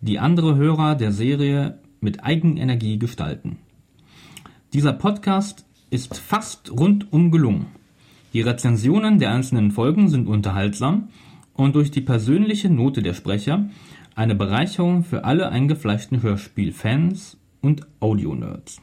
die 0.00 0.18
andere 0.18 0.56
Hörer 0.56 0.94
der 0.94 1.12
Serie 1.12 1.78
mit 2.00 2.24
Eigenenergie 2.24 2.98
gestalten. 2.98 3.58
Dieser 4.72 4.92
Podcast 4.92 5.64
ist 5.90 6.16
fast 6.16 6.70
rundum 6.70 7.30
gelungen. 7.30 7.66
Die 8.32 8.42
Rezensionen 8.42 9.18
der 9.18 9.32
einzelnen 9.32 9.70
Folgen 9.70 10.08
sind 10.08 10.28
unterhaltsam 10.28 11.08
und 11.54 11.74
durch 11.74 11.90
die 11.90 12.02
persönliche 12.02 12.68
Note 12.68 13.02
der 13.02 13.14
Sprecher 13.14 13.70
eine 14.18 14.34
Bereicherung 14.34 15.04
für 15.04 15.24
alle 15.24 15.48
eingefleischten 15.50 16.22
Hörspielfans 16.22 17.38
und 17.62 17.86
Audionerds. 18.00 18.82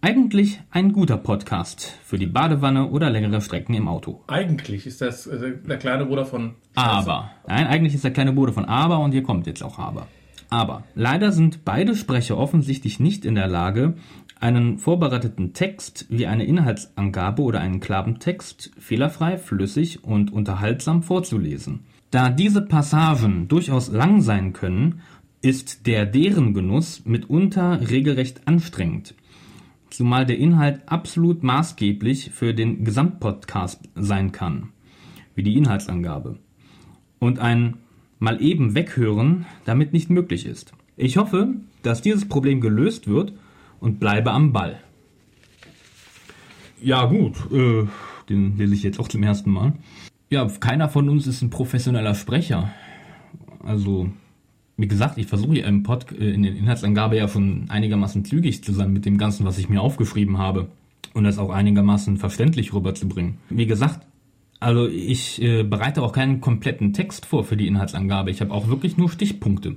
Eigentlich 0.00 0.60
ein 0.72 0.92
guter 0.92 1.18
Podcast 1.18 1.96
für 2.02 2.18
die 2.18 2.26
Badewanne 2.26 2.90
oder 2.90 3.08
längere 3.08 3.40
Strecken 3.40 3.74
im 3.74 3.86
Auto. 3.86 4.24
Eigentlich 4.26 4.88
ist 4.88 5.00
das 5.00 5.28
äh, 5.28 5.52
der 5.56 5.78
kleine 5.78 6.06
Bruder 6.06 6.26
von. 6.26 6.56
Aber. 6.74 7.30
Nein, 7.46 7.68
eigentlich 7.68 7.94
ist 7.94 8.02
der 8.02 8.10
kleine 8.10 8.32
Bruder 8.32 8.52
von 8.52 8.64
Aber 8.64 8.98
und 8.98 9.12
hier 9.12 9.22
kommt 9.22 9.46
jetzt 9.46 9.62
auch 9.62 9.78
Aber. 9.78 10.08
Aber 10.50 10.82
leider 10.96 11.30
sind 11.30 11.64
beide 11.64 11.94
Sprecher 11.94 12.36
offensichtlich 12.36 12.98
nicht 12.98 13.24
in 13.24 13.36
der 13.36 13.46
Lage, 13.46 13.94
einen 14.40 14.78
vorbereiteten 14.78 15.52
Text 15.52 16.06
wie 16.10 16.26
eine 16.26 16.44
Inhaltsangabe 16.44 17.42
oder 17.42 17.60
einen 17.60 17.78
Klappentext 17.78 18.72
fehlerfrei, 18.80 19.38
flüssig 19.38 20.02
und 20.02 20.32
unterhaltsam 20.32 21.04
vorzulesen. 21.04 21.84
Da 22.12 22.30
diese 22.30 22.62
Passagen 22.62 23.48
durchaus 23.48 23.90
lang 23.90 24.20
sein 24.20 24.52
können, 24.52 25.00
ist 25.40 25.88
der 25.88 26.06
deren 26.06 26.54
Genuss 26.54 27.04
mitunter 27.04 27.90
regelrecht 27.90 28.46
anstrengend 28.46 29.16
zumal 29.92 30.26
der 30.26 30.38
Inhalt 30.38 30.80
absolut 30.86 31.42
maßgeblich 31.42 32.30
für 32.30 32.54
den 32.54 32.84
Gesamtpodcast 32.84 33.88
sein 33.94 34.32
kann, 34.32 34.70
wie 35.34 35.42
die 35.42 35.56
Inhaltsangabe. 35.56 36.38
Und 37.18 37.38
ein 37.38 37.76
mal 38.18 38.42
eben 38.42 38.74
weghören 38.74 39.46
damit 39.64 39.92
nicht 39.92 40.10
möglich 40.10 40.46
ist. 40.46 40.72
Ich 40.96 41.16
hoffe, 41.16 41.54
dass 41.82 42.02
dieses 42.02 42.28
Problem 42.28 42.60
gelöst 42.60 43.06
wird 43.08 43.32
und 43.80 44.00
bleibe 44.00 44.32
am 44.32 44.52
Ball. 44.52 44.80
Ja 46.80 47.04
gut, 47.06 47.36
äh, 47.52 47.86
den 48.28 48.56
lese 48.56 48.74
ich 48.74 48.82
jetzt 48.82 48.98
auch 48.98 49.08
zum 49.08 49.22
ersten 49.22 49.50
Mal. 49.50 49.74
Ja, 50.32 50.46
keiner 50.46 50.88
von 50.88 51.10
uns 51.10 51.26
ist 51.26 51.42
ein 51.42 51.50
professioneller 51.50 52.14
Sprecher. 52.14 52.70
Also 53.62 54.08
wie 54.78 54.88
gesagt, 54.88 55.18
ich 55.18 55.26
versuche 55.26 55.56
hier 55.56 55.66
im 55.66 55.82
Pod, 55.82 56.10
äh, 56.10 56.30
in 56.30 56.42
der 56.42 56.56
Inhaltsangabe 56.56 57.18
ja 57.18 57.28
schon 57.28 57.66
einigermaßen 57.68 58.24
zügig 58.24 58.64
zu 58.64 58.72
sein 58.72 58.94
mit 58.94 59.04
dem 59.04 59.18
Ganzen, 59.18 59.44
was 59.44 59.58
ich 59.58 59.68
mir 59.68 59.82
aufgeschrieben 59.82 60.38
habe. 60.38 60.68
Und 61.12 61.24
das 61.24 61.36
auch 61.36 61.50
einigermaßen 61.50 62.16
verständlich 62.16 62.72
rüberzubringen. 62.72 63.36
Wie 63.50 63.66
gesagt, 63.66 64.06
also 64.58 64.88
ich 64.88 65.42
äh, 65.42 65.64
bereite 65.64 66.00
auch 66.02 66.12
keinen 66.12 66.40
kompletten 66.40 66.94
Text 66.94 67.26
vor 67.26 67.44
für 67.44 67.58
die 67.58 67.66
Inhaltsangabe. 67.66 68.30
Ich 68.30 68.40
habe 68.40 68.52
auch 68.52 68.68
wirklich 68.68 68.96
nur 68.96 69.10
Stichpunkte. 69.10 69.76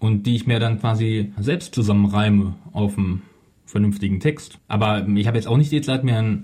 Und 0.00 0.24
die 0.24 0.34
ich 0.34 0.48
mir 0.48 0.58
dann 0.58 0.80
quasi 0.80 1.30
selbst 1.38 1.76
zusammenreime 1.76 2.56
auf 2.72 2.98
einen 2.98 3.22
vernünftigen 3.66 4.18
Text. 4.18 4.58
Aber 4.66 5.06
ich 5.06 5.28
habe 5.28 5.36
jetzt 5.36 5.46
auch 5.46 5.58
nicht 5.58 5.70
die 5.70 5.80
Zeit, 5.80 6.02
mir 6.02 6.42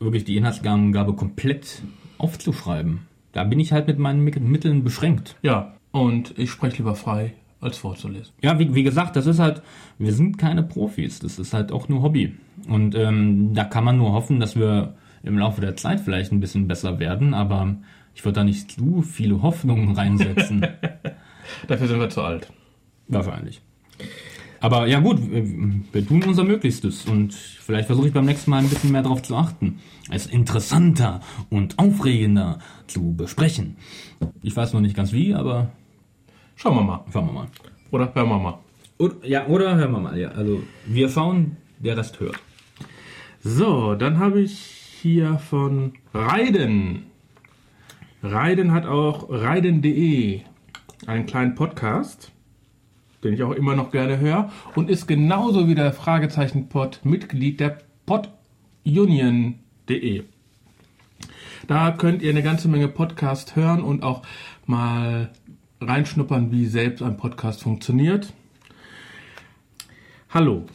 wirklich 0.00 0.24
die 0.24 0.36
Inhaltsangabe 0.36 1.12
komplett 1.12 1.82
aufzuschreiben. 2.20 3.00
Da 3.32 3.44
bin 3.44 3.60
ich 3.60 3.72
halt 3.72 3.86
mit 3.86 3.98
meinen 3.98 4.24
Mitteln 4.24 4.84
beschränkt. 4.84 5.36
Ja, 5.42 5.74
und 5.92 6.36
ich 6.38 6.50
spreche 6.50 6.78
lieber 6.78 6.94
frei, 6.94 7.34
als 7.60 7.78
vorzulesen. 7.78 8.32
Ja, 8.42 8.58
wie, 8.58 8.74
wie 8.74 8.82
gesagt, 8.82 9.16
das 9.16 9.26
ist 9.26 9.38
halt, 9.38 9.62
wir 9.98 10.12
sind 10.12 10.38
keine 10.38 10.62
Profis, 10.62 11.18
das 11.20 11.38
ist 11.38 11.54
halt 11.54 11.72
auch 11.72 11.88
nur 11.88 12.02
Hobby. 12.02 12.34
Und 12.68 12.94
ähm, 12.94 13.54
da 13.54 13.64
kann 13.64 13.84
man 13.84 13.98
nur 13.98 14.12
hoffen, 14.12 14.40
dass 14.40 14.56
wir 14.56 14.94
im 15.22 15.38
Laufe 15.38 15.60
der 15.60 15.76
Zeit 15.76 16.00
vielleicht 16.00 16.32
ein 16.32 16.40
bisschen 16.40 16.66
besser 16.66 16.98
werden, 16.98 17.34
aber 17.34 17.76
ich 18.14 18.24
würde 18.24 18.40
da 18.40 18.44
nicht 18.44 18.72
zu 18.72 19.02
viele 19.02 19.42
Hoffnungen 19.42 19.94
reinsetzen. 19.94 20.66
Dafür 21.68 21.88
sind 21.88 22.00
wir 22.00 22.08
zu 22.08 22.22
alt. 22.22 22.50
Wahrscheinlich. 23.08 23.60
Aber 24.60 24.86
ja 24.86 25.00
gut, 25.00 25.18
wir 25.20 26.06
tun 26.06 26.22
unser 26.22 26.44
Möglichstes 26.44 27.06
und 27.06 27.32
vielleicht 27.32 27.86
versuche 27.86 28.08
ich 28.08 28.12
beim 28.12 28.26
nächsten 28.26 28.50
Mal 28.50 28.58
ein 28.58 28.68
bisschen 28.68 28.92
mehr 28.92 29.02
darauf 29.02 29.22
zu 29.22 29.34
achten, 29.34 29.78
es 30.10 30.26
interessanter 30.26 31.20
und 31.48 31.78
aufregender 31.78 32.58
zu 32.86 33.14
besprechen. 33.16 33.76
Ich 34.42 34.54
weiß 34.54 34.74
noch 34.74 34.80
nicht 34.80 34.94
ganz 34.94 35.12
wie, 35.12 35.34
aber 35.34 35.72
Schauen 36.56 36.76
wir 36.76 36.82
mal. 36.82 37.04
schauen 37.10 37.26
wir 37.26 37.32
mal. 37.32 37.48
Oder 37.90 38.14
hören 38.14 38.28
wir 38.28 38.38
mal. 38.38 38.58
Oder, 38.98 39.14
ja, 39.26 39.46
oder 39.46 39.76
hören 39.76 39.92
wir 39.92 40.00
mal, 40.00 40.18
ja. 40.18 40.28
Also 40.32 40.62
wir 40.86 41.08
schauen, 41.08 41.56
der 41.78 41.96
Rest 41.96 42.20
hört. 42.20 42.38
So, 43.42 43.94
dann 43.94 44.18
habe 44.18 44.42
ich 44.42 44.58
hier 45.00 45.38
von 45.38 45.94
Reiden. 46.12 47.04
Reiden 48.22 48.72
hat 48.72 48.84
auch 48.84 49.30
reiden.de 49.30 50.42
einen 51.06 51.24
kleinen 51.24 51.54
Podcast, 51.54 52.30
den 53.22 53.34
ich 53.34 53.42
auch 53.42 53.52
immer 53.52 53.74
noch 53.74 53.90
gerne 53.90 54.18
höre 54.18 54.50
und 54.74 54.90
ist 54.90 55.06
genauso 55.06 55.68
wie 55.68 55.74
der 55.74 55.92
Fragezeichen-Pod 55.92 57.00
Mitglied 57.04 57.60
der 57.60 57.78
podunion.de. 58.06 60.24
Da 61.66 61.92
könnt 61.92 62.22
ihr 62.22 62.30
eine 62.30 62.42
ganze 62.42 62.68
Menge 62.68 62.88
Podcast 62.88 63.56
hören 63.56 63.82
und 63.82 64.02
auch 64.02 64.22
mal 64.66 65.30
reinschnuppern, 65.80 66.50
wie 66.50 66.66
selbst 66.66 67.02
ein 67.02 67.16
Podcast 67.16 67.62
funktioniert. 67.62 68.32
Hallo, 70.30 70.66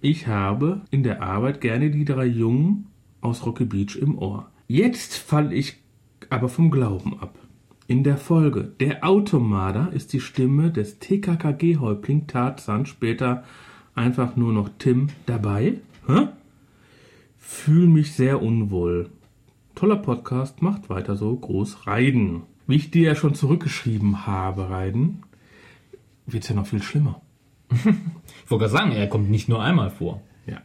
ich 0.00 0.26
habe 0.26 0.82
in 0.90 1.02
der 1.02 1.22
Arbeit 1.22 1.60
gerne 1.60 1.90
die 1.90 2.04
drei 2.04 2.24
Jungen 2.24 2.86
aus 3.20 3.44
Rocky 3.46 3.64
Beach 3.64 3.96
im 3.96 4.18
Ohr. 4.18 4.50
Jetzt 4.68 5.16
falle 5.16 5.54
ich 5.54 5.76
aber 6.30 6.48
vom 6.48 6.70
Glauben 6.70 7.18
ab. 7.20 7.38
In 7.92 8.04
der 8.04 8.16
Folge 8.16 8.72
Der 8.80 9.04
Automader 9.06 9.92
ist 9.92 10.14
die 10.14 10.20
Stimme 10.20 10.70
des 10.70 10.98
TKKG-Häuptling 10.98 12.26
Tarzan, 12.26 12.86
später 12.86 13.44
einfach 13.94 14.34
nur 14.34 14.50
noch 14.54 14.70
Tim, 14.78 15.08
dabei. 15.26 15.74
Hä? 16.06 16.28
Fühl 17.36 17.86
mich 17.86 18.14
sehr 18.14 18.40
unwohl. 18.40 19.10
Toller 19.74 19.96
Podcast, 19.96 20.62
macht 20.62 20.88
weiter 20.88 21.16
so, 21.16 21.36
groß 21.36 21.86
Reiden. 21.86 22.44
Wie 22.66 22.76
ich 22.76 22.90
dir 22.90 23.08
ja 23.08 23.14
schon 23.14 23.34
zurückgeschrieben 23.34 24.26
habe, 24.26 24.70
Reiden, 24.70 25.24
wird's 26.24 26.48
ja 26.48 26.54
noch 26.54 26.68
viel 26.68 26.82
schlimmer. 26.82 27.20
Ich 27.68 28.50
wollte 28.50 28.64
gerade 28.64 28.72
sagen, 28.72 28.92
er 28.92 29.06
kommt 29.06 29.30
nicht 29.30 29.50
nur 29.50 29.62
einmal 29.62 29.90
vor. 29.90 30.22
Ja. 30.46 30.62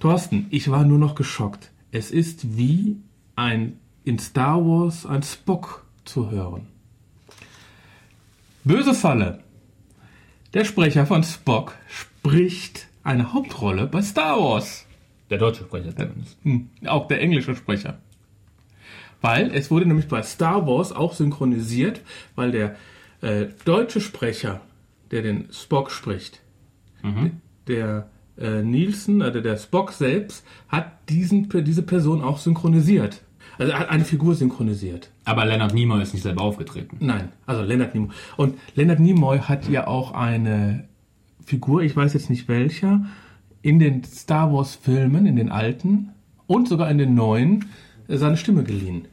Thorsten, 0.00 0.46
ich 0.50 0.68
war 0.68 0.84
nur 0.84 0.98
noch 0.98 1.14
geschockt. 1.14 1.70
Es 1.92 2.10
ist 2.10 2.58
wie 2.58 2.96
ein 3.36 3.78
in 4.02 4.18
Star 4.18 4.64
Wars 4.64 5.06
ein 5.06 5.22
Spock 5.22 5.85
zu 6.06 6.30
hören. 6.30 6.68
Böse 8.64 8.94
Falle. 8.94 9.40
Der 10.54 10.64
Sprecher 10.64 11.06
von 11.06 11.22
Spock 11.22 11.74
spricht 11.88 12.88
eine 13.04 13.32
Hauptrolle 13.32 13.86
bei 13.86 14.02
Star 14.02 14.38
Wars. 14.40 14.86
Der 15.30 15.38
deutsche 15.38 15.64
Sprecher 15.64 15.94
zumindest. 15.94 16.38
Hm, 16.42 16.70
auch 16.86 17.08
der 17.08 17.20
englische 17.20 17.54
Sprecher. 17.54 17.98
Weil 19.20 19.54
es 19.54 19.70
wurde 19.70 19.86
nämlich 19.86 20.08
bei 20.08 20.22
Star 20.22 20.66
Wars 20.66 20.92
auch 20.92 21.14
synchronisiert, 21.14 22.00
weil 22.34 22.52
der 22.52 22.76
äh, 23.22 23.46
deutsche 23.64 24.00
Sprecher, 24.00 24.60
der 25.10 25.22
den 25.22 25.48
Spock 25.52 25.90
spricht, 25.90 26.40
der 27.68 28.10
äh, 28.38 28.62
Nielsen, 28.62 29.22
also 29.22 29.40
der 29.40 29.56
Spock 29.56 29.92
selbst, 29.92 30.44
hat 30.68 31.08
diesen, 31.08 31.48
diese 31.64 31.82
Person 31.82 32.22
auch 32.22 32.38
synchronisiert. 32.38 33.22
Also 33.58 33.72
er 33.72 33.78
hat 33.78 33.88
eine 33.88 34.04
Figur 34.04 34.34
synchronisiert. 34.34 35.10
Aber 35.24 35.44
Leonard 35.44 35.74
Nimoy 35.74 36.02
ist 36.02 36.12
nicht 36.12 36.22
selber 36.22 36.42
aufgetreten. 36.42 36.96
Nein, 37.00 37.30
also 37.46 37.62
Leonard 37.62 37.94
Nimoy. 37.94 38.10
Und 38.36 38.58
Leonard 38.74 39.00
Nimoy 39.00 39.38
hat 39.38 39.68
ja 39.68 39.86
auch 39.86 40.12
eine 40.12 40.88
Figur, 41.44 41.82
ich 41.82 41.96
weiß 41.96 42.12
jetzt 42.14 42.28
nicht 42.30 42.48
welcher, 42.48 43.06
in 43.62 43.78
den 43.78 44.04
Star 44.04 44.52
Wars 44.52 44.74
Filmen, 44.74 45.26
in 45.26 45.36
den 45.36 45.50
alten 45.50 46.10
und 46.46 46.68
sogar 46.68 46.90
in 46.90 46.98
den 46.98 47.14
neuen, 47.14 47.66
seine 48.08 48.36
Stimme 48.36 48.62
geliehen. 48.62 49.08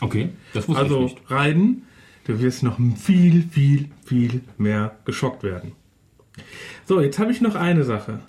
Okay, 0.00 0.30
das 0.52 0.68
wusste 0.68 0.82
Also 0.82 1.06
ich 1.06 1.14
nicht. 1.14 1.30
Raiden, 1.30 1.82
du 2.24 2.40
wirst 2.40 2.62
noch 2.62 2.78
viel, 2.96 3.42
viel, 3.42 3.90
viel 4.04 4.42
mehr 4.58 4.96
geschockt 5.04 5.42
werden. 5.42 5.72
So, 6.86 7.00
jetzt 7.00 7.18
habe 7.18 7.32
ich 7.32 7.40
noch 7.40 7.54
eine 7.54 7.84
Sache. 7.84 8.20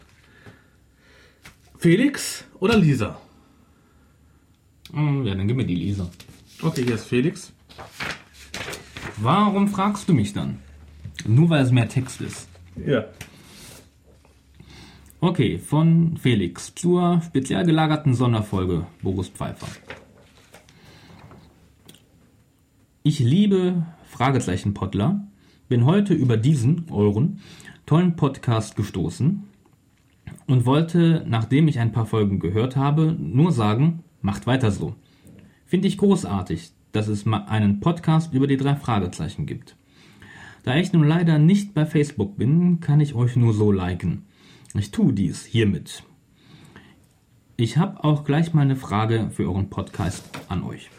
Felix 1.77 2.45
oder 2.59 2.77
Lisa? 2.77 3.19
Hm, 4.93 5.25
Ja, 5.25 5.35
dann 5.35 5.47
gib 5.47 5.57
mir 5.57 5.65
die 5.65 5.75
Lisa. 5.75 6.09
Okay, 6.61 6.83
hier 6.83 6.95
ist 6.95 7.05
Felix. 7.05 7.53
Warum 9.17 9.67
fragst 9.67 10.07
du 10.09 10.13
mich 10.13 10.33
dann? 10.33 10.59
Nur 11.25 11.49
weil 11.49 11.63
es 11.63 11.71
mehr 11.71 11.89
Text 11.89 12.21
ist. 12.21 12.47
Ja. 12.85 13.05
Okay, 15.19 15.57
von 15.57 16.15
Felix 16.17 16.73
zur 16.75 17.21
speziell 17.25 17.65
gelagerten 17.65 18.13
Sonderfolge 18.13 18.85
Boris 19.01 19.29
Pfeiffer. 19.29 19.67
Ich 23.03 23.19
liebe 23.19 23.85
Fragezeichen 24.05 24.73
Pottler, 24.73 25.25
bin 25.69 25.85
heute 25.85 26.13
über 26.13 26.37
diesen, 26.37 26.85
euren, 26.91 27.39
tollen 27.85 28.15
Podcast 28.15 28.75
gestoßen 28.75 29.43
und 30.45 30.65
wollte, 30.65 31.23
nachdem 31.27 31.67
ich 31.67 31.79
ein 31.79 31.91
paar 31.91 32.05
Folgen 32.05 32.39
gehört 32.39 32.75
habe, 32.75 33.15
nur 33.17 33.51
sagen, 33.51 34.03
macht 34.21 34.47
weiter 34.47 34.71
so. 34.71 34.95
Finde 35.65 35.87
ich 35.87 35.97
großartig, 35.97 36.71
dass 36.91 37.07
es 37.07 37.25
mal 37.25 37.45
einen 37.45 37.79
Podcast 37.79 38.33
über 38.33 38.47
die 38.47 38.57
drei 38.57 38.75
Fragezeichen 38.75 39.45
gibt. 39.45 39.75
Da 40.63 40.75
ich 40.75 40.91
nun 40.91 41.07
leider 41.07 41.39
nicht 41.39 41.73
bei 41.73 41.85
Facebook 41.85 42.37
bin, 42.37 42.79
kann 42.79 42.99
ich 42.99 43.15
euch 43.15 43.35
nur 43.35 43.53
so 43.53 43.71
liken. 43.71 44.25
Ich 44.73 44.91
tue 44.91 45.13
dies 45.13 45.45
hiermit. 45.45 46.03
Ich 47.55 47.77
habe 47.77 48.03
auch 48.03 48.23
gleich 48.23 48.53
mal 48.53 48.61
eine 48.61 48.75
Frage 48.75 49.29
für 49.31 49.43
euren 49.43 49.69
Podcast 49.69 50.29
an 50.49 50.63
euch. 50.63 50.89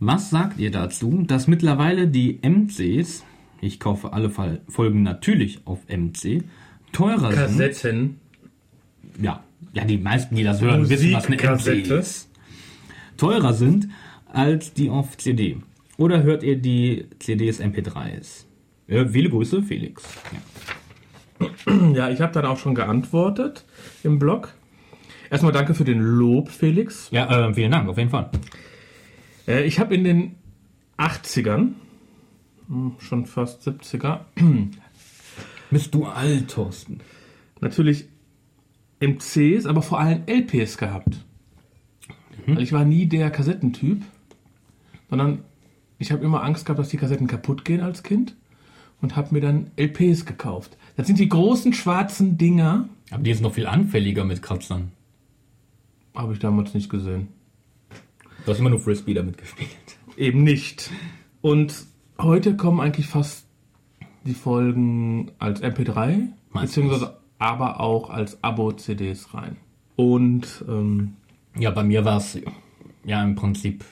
Was 0.00 0.30
sagt 0.30 0.58
ihr 0.58 0.70
dazu, 0.70 1.22
dass 1.26 1.46
mittlerweile 1.46 2.08
die 2.08 2.40
MCs, 2.42 3.24
ich 3.60 3.80
kaufe 3.80 4.12
alle 4.12 4.30
Folgen 4.30 5.02
natürlich 5.02 5.66
auf 5.66 5.80
MC, 5.88 6.44
teurer 6.92 7.30
sind? 7.32 7.58
Kassetten. 7.58 8.20
Ja, 9.20 9.43
ja, 9.72 9.84
die 9.84 9.98
meisten, 9.98 10.36
die 10.36 10.44
das 10.44 10.60
hören, 10.60 10.88
wissen, 10.88 11.12
was 11.12 11.26
eine 11.26 11.36
MC 11.36 11.50
Musikkassette. 11.50 11.94
ist. 11.94 12.30
Teurer 13.16 13.52
sind 13.54 13.88
als 14.32 14.72
die 14.74 14.90
auf 14.90 15.16
CD. 15.16 15.58
Oder 15.96 16.22
hört 16.22 16.42
ihr 16.42 16.56
die 16.56 17.06
CDs 17.20 17.60
MP3s? 17.60 18.44
Ja, 18.88 19.06
viele 19.06 19.30
Grüße, 19.30 19.62
Felix. 19.62 20.02
Ja. 20.32 20.38
Ja, 21.94 22.10
ich 22.10 22.20
habe 22.20 22.32
dann 22.32 22.44
auch 22.46 22.58
schon 22.58 22.74
geantwortet 22.74 23.64
im 24.02 24.18
Blog. 24.18 24.54
Erstmal 25.30 25.52
danke 25.52 25.74
für 25.74 25.84
den 25.84 26.00
Lob, 26.00 26.48
Felix. 26.48 27.08
Ja, 27.10 27.48
äh, 27.48 27.54
vielen 27.54 27.72
Dank, 27.72 27.88
auf 27.88 27.98
jeden 27.98 28.10
Fall. 28.10 28.30
Äh, 29.48 29.64
ich 29.64 29.78
habe 29.80 29.94
in 29.94 30.04
den 30.04 30.34
80ern, 30.96 31.72
hm, 32.68 32.92
schon 32.98 33.26
fast 33.26 33.66
70er, 33.66 34.20
Bist 35.70 35.94
du 35.94 36.04
alt, 36.04 36.48
Thorsten? 36.50 37.00
natürlich 37.60 38.06
MCs, 39.06 39.66
aber 39.66 39.82
vor 39.82 39.98
allem 40.00 40.22
LPs 40.26 40.78
gehabt. 40.78 41.24
Weil 42.46 42.62
ich 42.62 42.72
war 42.72 42.84
nie 42.84 43.06
der 43.06 43.30
Kassettentyp, 43.30 44.02
sondern 45.08 45.40
ich 45.98 46.12
habe 46.12 46.24
immer 46.24 46.42
Angst 46.42 46.66
gehabt, 46.66 46.78
dass 46.78 46.88
die 46.90 46.96
Kassetten 46.98 47.26
kaputt 47.26 47.64
gehen 47.64 47.80
als 47.80 48.02
Kind 48.02 48.36
und 49.00 49.16
habe 49.16 49.32
mir 49.34 49.40
dann 49.40 49.70
LPs 49.76 50.26
gekauft. 50.26 50.76
Das 50.96 51.06
sind 51.06 51.18
die 51.18 51.28
großen 51.28 51.72
schwarzen 51.72 52.36
Dinger, 52.36 52.88
Aber 53.10 53.22
die 53.22 53.30
ist 53.30 53.40
noch 53.40 53.54
viel 53.54 53.66
anfälliger 53.66 54.24
mit 54.24 54.42
Kratzern. 54.42 54.92
habe 56.14 56.32
ich 56.34 56.38
damals 56.38 56.74
nicht 56.74 56.90
gesehen. 56.90 57.28
Du 58.44 58.50
hast 58.52 58.58
immer 58.60 58.70
nur 58.70 58.80
Frisbee 58.80 59.14
damit 59.14 59.38
gespielt. 59.38 59.70
Eben 60.18 60.42
nicht. 60.42 60.90
Und 61.40 61.86
heute 62.20 62.56
kommen 62.56 62.80
eigentlich 62.80 63.06
fast 63.06 63.46
die 64.24 64.34
Folgen 64.34 65.30
als 65.38 65.62
MP3, 65.62 66.28
Meistens. 66.50 66.74
beziehungsweise 66.74 67.16
aber 67.38 67.80
auch 67.80 68.10
als 68.10 68.42
Abo-CDs 68.42 69.34
rein. 69.34 69.56
Und 69.96 70.64
ähm, 70.68 71.14
Ja, 71.58 71.70
bei 71.70 71.84
mir 71.84 72.04
war 72.04 72.18
es 72.18 72.38
ja 73.04 73.22
im 73.22 73.34
Prinzip 73.34 73.84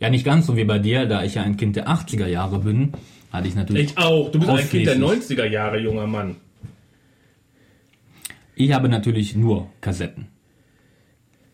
ja 0.00 0.10
nicht 0.10 0.24
ganz 0.24 0.46
so 0.46 0.56
wie 0.56 0.64
bei 0.64 0.78
dir, 0.78 1.06
da 1.06 1.22
ich 1.22 1.34
ja 1.34 1.42
ein 1.42 1.56
Kind 1.56 1.76
der 1.76 1.88
80er 1.88 2.26
Jahre 2.26 2.58
bin, 2.58 2.92
hatte 3.32 3.48
ich 3.48 3.54
natürlich. 3.54 3.96
auch. 3.98 4.30
Du 4.30 4.38
bist 4.38 4.50
ein 4.50 4.68
Kind 4.68 4.86
der 4.86 4.96
90er 4.98 5.46
Jahre, 5.46 5.78
junger 5.78 6.06
Mann. 6.06 6.36
Ich 8.54 8.72
habe 8.72 8.88
natürlich 8.88 9.36
nur 9.36 9.68
Kassetten. 9.80 10.28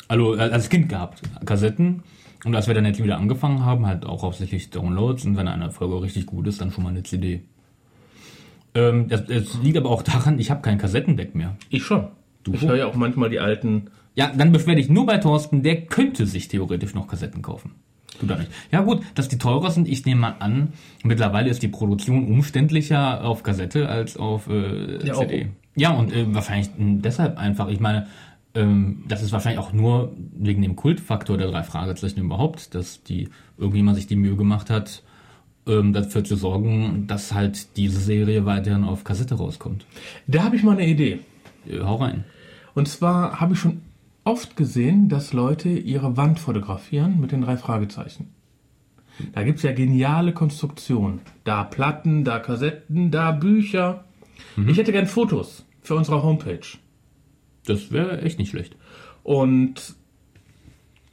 Also 0.09 0.37
äh, 0.37 0.41
als 0.41 0.69
Kind 0.69 0.89
gehabt, 0.89 1.23
Kassetten. 1.45 2.03
Und 2.45 2.55
als 2.55 2.67
wir 2.67 2.75
dann 2.75 2.85
jetzt 2.85 3.03
wieder 3.03 3.19
angefangen 3.19 3.65
haben, 3.65 3.87
halt 3.87 4.05
auch 4.05 4.23
hauptsächlich 4.23 4.71
Downloads. 4.71 5.25
Und 5.25 5.37
wenn 5.37 5.49
eine 5.49 5.71
Folge 5.71 6.03
richtig 6.03 6.27
gut 6.27 6.47
ist, 6.47 6.61
dann 6.61 6.71
schon 6.71 6.85
mal 6.85 6.91
eine 6.91 7.03
CD. 7.03 7.43
Ähm, 8.75 9.09
das, 9.09 9.27
das 9.27 9.59
liegt 9.63 9.77
aber 9.77 9.91
auch 9.91 10.03
daran, 10.03 10.39
ich 10.39 10.51
habe 10.51 10.63
kein 10.63 10.79
Kassettendeck 10.79 11.35
mehr. 11.35 11.57
Ich 11.69 11.83
schon. 11.85 12.09
Du? 12.43 12.55
Ich 12.55 12.63
höre 12.63 12.77
ja 12.77 12.87
auch 12.87 12.95
manchmal 12.95 13.31
die 13.31 13.39
alten. 13.41 13.91
Ja, 14.15 14.31
dann 14.37 14.53
beschwer 14.53 14.75
dich 14.75 14.89
nur 14.89 15.07
bei 15.07 15.19
Thorsten, 15.19 15.63
der 15.63 15.83
könnte 15.83 16.27
sich 16.27 16.49
theoretisch 16.49 16.95
noch 16.95 17.07
Kassetten 17.07 17.43
kaufen. 17.43 17.73
Tut 18.19 18.29
er 18.31 18.39
nicht. 18.39 18.51
Ja 18.71 18.83
gut, 18.83 19.01
dass 19.15 19.29
die 19.29 19.39
teurer 19.39 19.71
sind, 19.71 19.89
ich 19.89 20.05
nehme 20.05 20.21
mal 20.21 20.37
an, 20.41 20.75
mittlerweile 21.03 21.49
ist 21.51 21.63
die 21.63 21.69
Produktion 21.69 22.27
umständlicher 22.29 23.25
auf 23.25 23.43
Kassette 23.43 23.89
als 23.89 24.17
auf 24.17 24.49
äh, 24.49 25.07
Ja, 25.07 25.15
CD. 25.15 25.45
auch. 25.45 25.49
Ja, 25.77 25.91
und 25.93 26.13
äh, 26.13 26.35
wahrscheinlich 26.35 26.69
mh, 26.77 27.01
deshalb 27.03 27.39
einfach, 27.39 27.69
ich 27.69 27.81
meine, 27.81 28.07
ähm, 28.55 29.05
das 29.09 29.23
ist 29.23 29.33
wahrscheinlich 29.33 29.61
auch 29.61 29.73
nur 29.73 30.13
wegen 30.37 30.61
dem 30.61 30.77
Kultfaktor 30.77 31.39
der 31.39 31.51
drei 31.51 31.63
Fragezeichen 31.63 32.21
überhaupt, 32.21 32.75
dass 32.75 33.03
die 33.03 33.31
irgendjemand 33.57 33.97
sich 33.97 34.07
die 34.07 34.17
Mühe 34.17 34.37
gemacht 34.37 34.69
hat, 34.69 35.03
ähm, 35.67 35.93
dafür 35.93 36.25
zu 36.25 36.37
sorgen, 36.37 37.07
dass 37.07 37.33
halt 37.33 37.77
diese 37.77 38.01
Serie 38.01 38.45
weiterhin 38.45 38.85
auf 38.85 39.05
Kassette 39.05 39.35
rauskommt. 39.35 39.87
Da 40.27 40.45
habe 40.45 40.57
ich 40.57 40.63
mal 40.63 40.73
eine 40.73 40.87
Idee. 40.87 41.21
Äh, 41.67 41.81
hau 41.81 41.97
rein. 41.97 42.25
Und 42.75 42.89
zwar 42.89 43.41
habe 43.41 43.55
ich 43.55 43.61
schon 43.61 43.83
oft 44.25 44.57
gesehen, 44.57 45.09
dass 45.09 45.33
Leute 45.33 45.69
ihre 45.69 46.17
Wand 46.17 46.39
fotografieren 46.39 47.21
mit 47.21 47.33
den 47.33 47.43
drei 47.43 47.57
Fragezeichen. 47.57 48.29
Da 49.33 49.43
gibt 49.43 49.59
es 49.59 49.63
ja 49.63 49.73
geniale 49.73 50.33
Konstruktionen. 50.33 51.21
Da 51.45 51.65
Platten, 51.65 52.25
da 52.25 52.39
Kassetten, 52.39 53.11
da 53.11 53.33
Bücher. 53.33 54.05
Ich 54.67 54.79
hätte 54.79 54.93
gern 54.93 55.07
Fotos 55.07 55.65
für 55.83 55.95
unsere 55.95 56.23
Homepage. 56.23 56.67
Das 57.67 57.93
wäre 57.93 58.23
echt 58.23 58.39
nicht 58.39 58.51
schlecht. 58.51 58.77
Und 59.23 59.95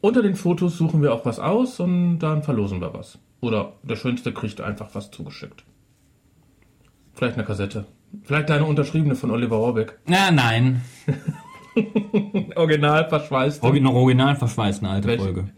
unter 0.01 0.21
den 0.21 0.35
Fotos 0.35 0.77
suchen 0.77 1.01
wir 1.01 1.13
auch 1.13 1.25
was 1.25 1.39
aus 1.39 1.79
und 1.79 2.19
dann 2.19 2.41
verlosen 2.41 2.79
wir 2.81 2.93
was. 2.93 3.19
Oder 3.41 3.73
der 3.83 3.95
Schönste 3.95 4.33
kriegt 4.33 4.61
einfach 4.61 4.93
was 4.93 5.11
zugeschickt. 5.11 5.63
Vielleicht 7.13 7.35
eine 7.35 7.45
Kassette. 7.45 7.85
Vielleicht 8.23 8.49
eine 8.51 8.65
unterschriebene 8.65 9.15
von 9.15 9.31
Oliver 9.31 9.57
Rohrbeck. 9.57 9.99
Na, 10.07 10.31
nein. 10.31 10.81
Original 12.55 13.07
verschweißt. 13.07 13.63
Noch 13.63 13.93
original 13.93 14.35
verschweißt, 14.35 14.83
eine 14.83 14.91
alte 14.93 15.07
Welche? 15.07 15.23
Folge. 15.23 15.49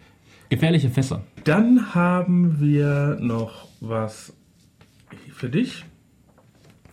Gefährliche 0.50 0.90
Fässer. 0.90 1.24
Dann 1.46 1.96
haben 1.96 2.60
wir 2.60 3.18
noch 3.22 3.68
was 3.80 4.34
für 5.34 5.50
dich. 5.50 5.86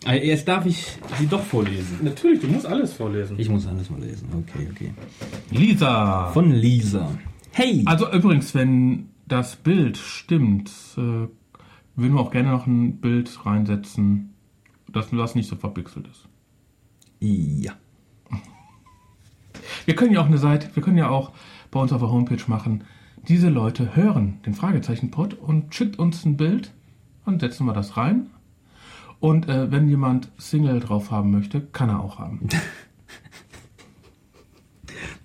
Äh, 0.07 0.25
Jetzt 0.25 0.47
darf 0.47 0.65
ich 0.65 0.97
sie 1.17 1.27
doch 1.27 1.43
vorlesen. 1.43 1.99
Natürlich, 2.01 2.39
du 2.39 2.47
musst 2.47 2.65
alles 2.65 2.93
vorlesen. 2.93 3.37
Ich 3.37 3.49
muss 3.49 3.67
alles 3.67 3.89
mal 3.89 3.99
lesen. 3.99 4.29
Okay, 4.31 4.69
okay. 4.71 4.93
Lisa. 5.51 6.27
Von 6.31 6.51
Lisa. 6.51 7.09
Hey! 7.51 7.83
Also 7.85 8.09
übrigens, 8.11 8.55
wenn 8.55 9.08
das 9.29 9.55
Bild 9.55 9.97
stimmt, 9.97 10.69
äh, 10.97 11.27
würden 11.95 12.13
wir 12.13 12.19
auch 12.19 12.31
gerne 12.31 12.49
noch 12.49 12.67
ein 12.67 12.97
Bild 12.97 13.45
reinsetzen, 13.45 14.33
das, 14.91 15.09
das 15.11 15.35
nicht 15.35 15.47
so 15.47 15.55
verpixelt 15.55 16.07
ist. 16.07 16.27
Ja. 17.19 17.73
Wir 19.85 19.95
können 19.95 20.13
ja 20.13 20.21
auch 20.21 20.25
eine 20.25 20.37
Seite, 20.37 20.75
wir 20.75 20.83
können 20.83 20.97
ja 20.97 21.09
auch 21.09 21.31
bei 21.71 21.79
uns 21.79 21.93
auf 21.93 22.01
der 22.01 22.09
Homepage 22.09 22.43
machen, 22.47 22.83
diese 23.27 23.49
Leute 23.49 23.95
hören 23.95 24.39
den 24.45 24.53
Fragezeichen-Pod 24.53 25.35
und 25.35 25.73
schickt 25.75 25.99
uns 25.99 26.25
ein 26.25 26.37
Bild, 26.37 26.73
dann 27.25 27.39
setzen 27.39 27.65
wir 27.65 27.73
das 27.73 27.97
rein. 27.97 28.29
Und 29.19 29.49
äh, 29.49 29.71
wenn 29.71 29.89
jemand 29.89 30.31
Single 30.37 30.79
drauf 30.79 31.11
haben 31.11 31.31
möchte, 31.31 31.61
kann 31.61 31.89
er 31.89 31.99
auch 31.99 32.19
haben. 32.19 32.47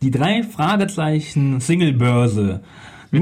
Die 0.02 0.10
drei 0.10 0.42
Fragezeichen 0.42 1.60
Singlebörse. 1.60 2.62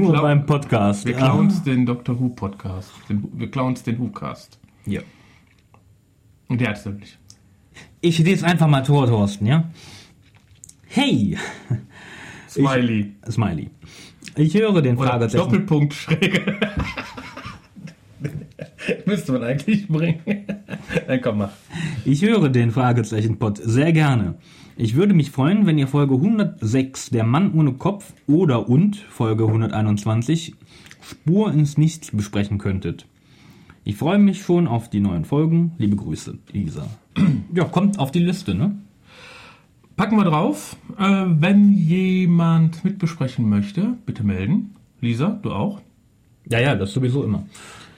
Nur 0.01 0.13
klau- 0.13 0.21
beim 0.21 0.45
Podcast. 0.45 1.05
Wir 1.05 1.13
klauen 1.13 1.39
uns 1.47 1.63
den 1.63 1.85
Dr. 1.85 2.19
Who 2.19 2.29
Podcast. 2.29 2.91
Den, 3.09 3.27
wir 3.33 3.49
klauen 3.51 3.69
uns 3.69 3.83
den 3.83 3.99
Who-Cast. 3.99 4.59
Ja. 4.85 5.01
Und 6.47 6.59
der 6.61 6.69
hat's 6.69 6.85
nämlich. 6.85 7.17
Ich 8.01 8.19
lese 8.19 8.45
einfach 8.45 8.67
mal 8.67 8.83
vor, 8.85 9.07
Thorsten, 9.07 9.45
ja? 9.45 9.69
Hey! 10.87 11.37
Smiley. 12.49 13.13
Smiley. 13.29 13.69
Ich 14.35 14.53
höre 14.55 14.81
den 14.81 14.97
Fragezeichen. 14.97 15.43
Doppelpunkt 15.43 15.93
Schräge. 15.93 16.59
Müsste 19.05 19.31
man 19.33 19.43
eigentlich 19.43 19.87
bringen. 19.87 20.19
Nein, 21.07 21.21
komm, 21.21 21.37
mach. 21.39 21.51
Ich 22.05 22.21
höre 22.21 22.49
den 22.49 22.71
Fragezeichen-Pod 22.71 23.57
sehr 23.63 23.91
gerne. 23.93 24.35
Ich 24.75 24.95
würde 24.95 25.13
mich 25.13 25.29
freuen, 25.29 25.67
wenn 25.67 25.77
ihr 25.77 25.87
Folge 25.87 26.15
106, 26.15 27.11
der 27.11 27.23
Mann 27.23 27.53
ohne 27.53 27.73
Kopf 27.73 28.11
oder 28.25 28.67
und 28.67 28.95
Folge 28.95 29.45
121, 29.45 30.55
Spur 30.99 31.51
ins 31.51 31.77
Nichts 31.77 32.09
besprechen 32.09 32.57
könntet. 32.57 33.05
Ich 33.83 33.97
freue 33.97 34.17
mich 34.17 34.41
schon 34.41 34.67
auf 34.67 34.89
die 34.89 34.99
neuen 34.99 35.25
Folgen. 35.25 35.73
Liebe 35.77 35.95
Grüße, 35.95 36.39
Lisa. 36.51 36.87
Ja, 37.53 37.65
kommt 37.65 37.99
auf 37.99 38.09
die 38.09 38.19
Liste, 38.19 38.55
ne? 38.55 38.75
Packen 39.95 40.17
wir 40.17 40.23
drauf. 40.23 40.75
Äh, 40.97 41.25
wenn 41.27 41.71
jemand 41.73 42.83
mitbesprechen 42.83 43.47
möchte, 43.47 43.93
bitte 44.07 44.23
melden. 44.23 44.73
Lisa, 45.01 45.39
du 45.43 45.51
auch? 45.51 45.81
Ja, 46.49 46.59
ja, 46.59 46.73
das 46.73 46.93
sowieso 46.93 47.23
immer. 47.23 47.45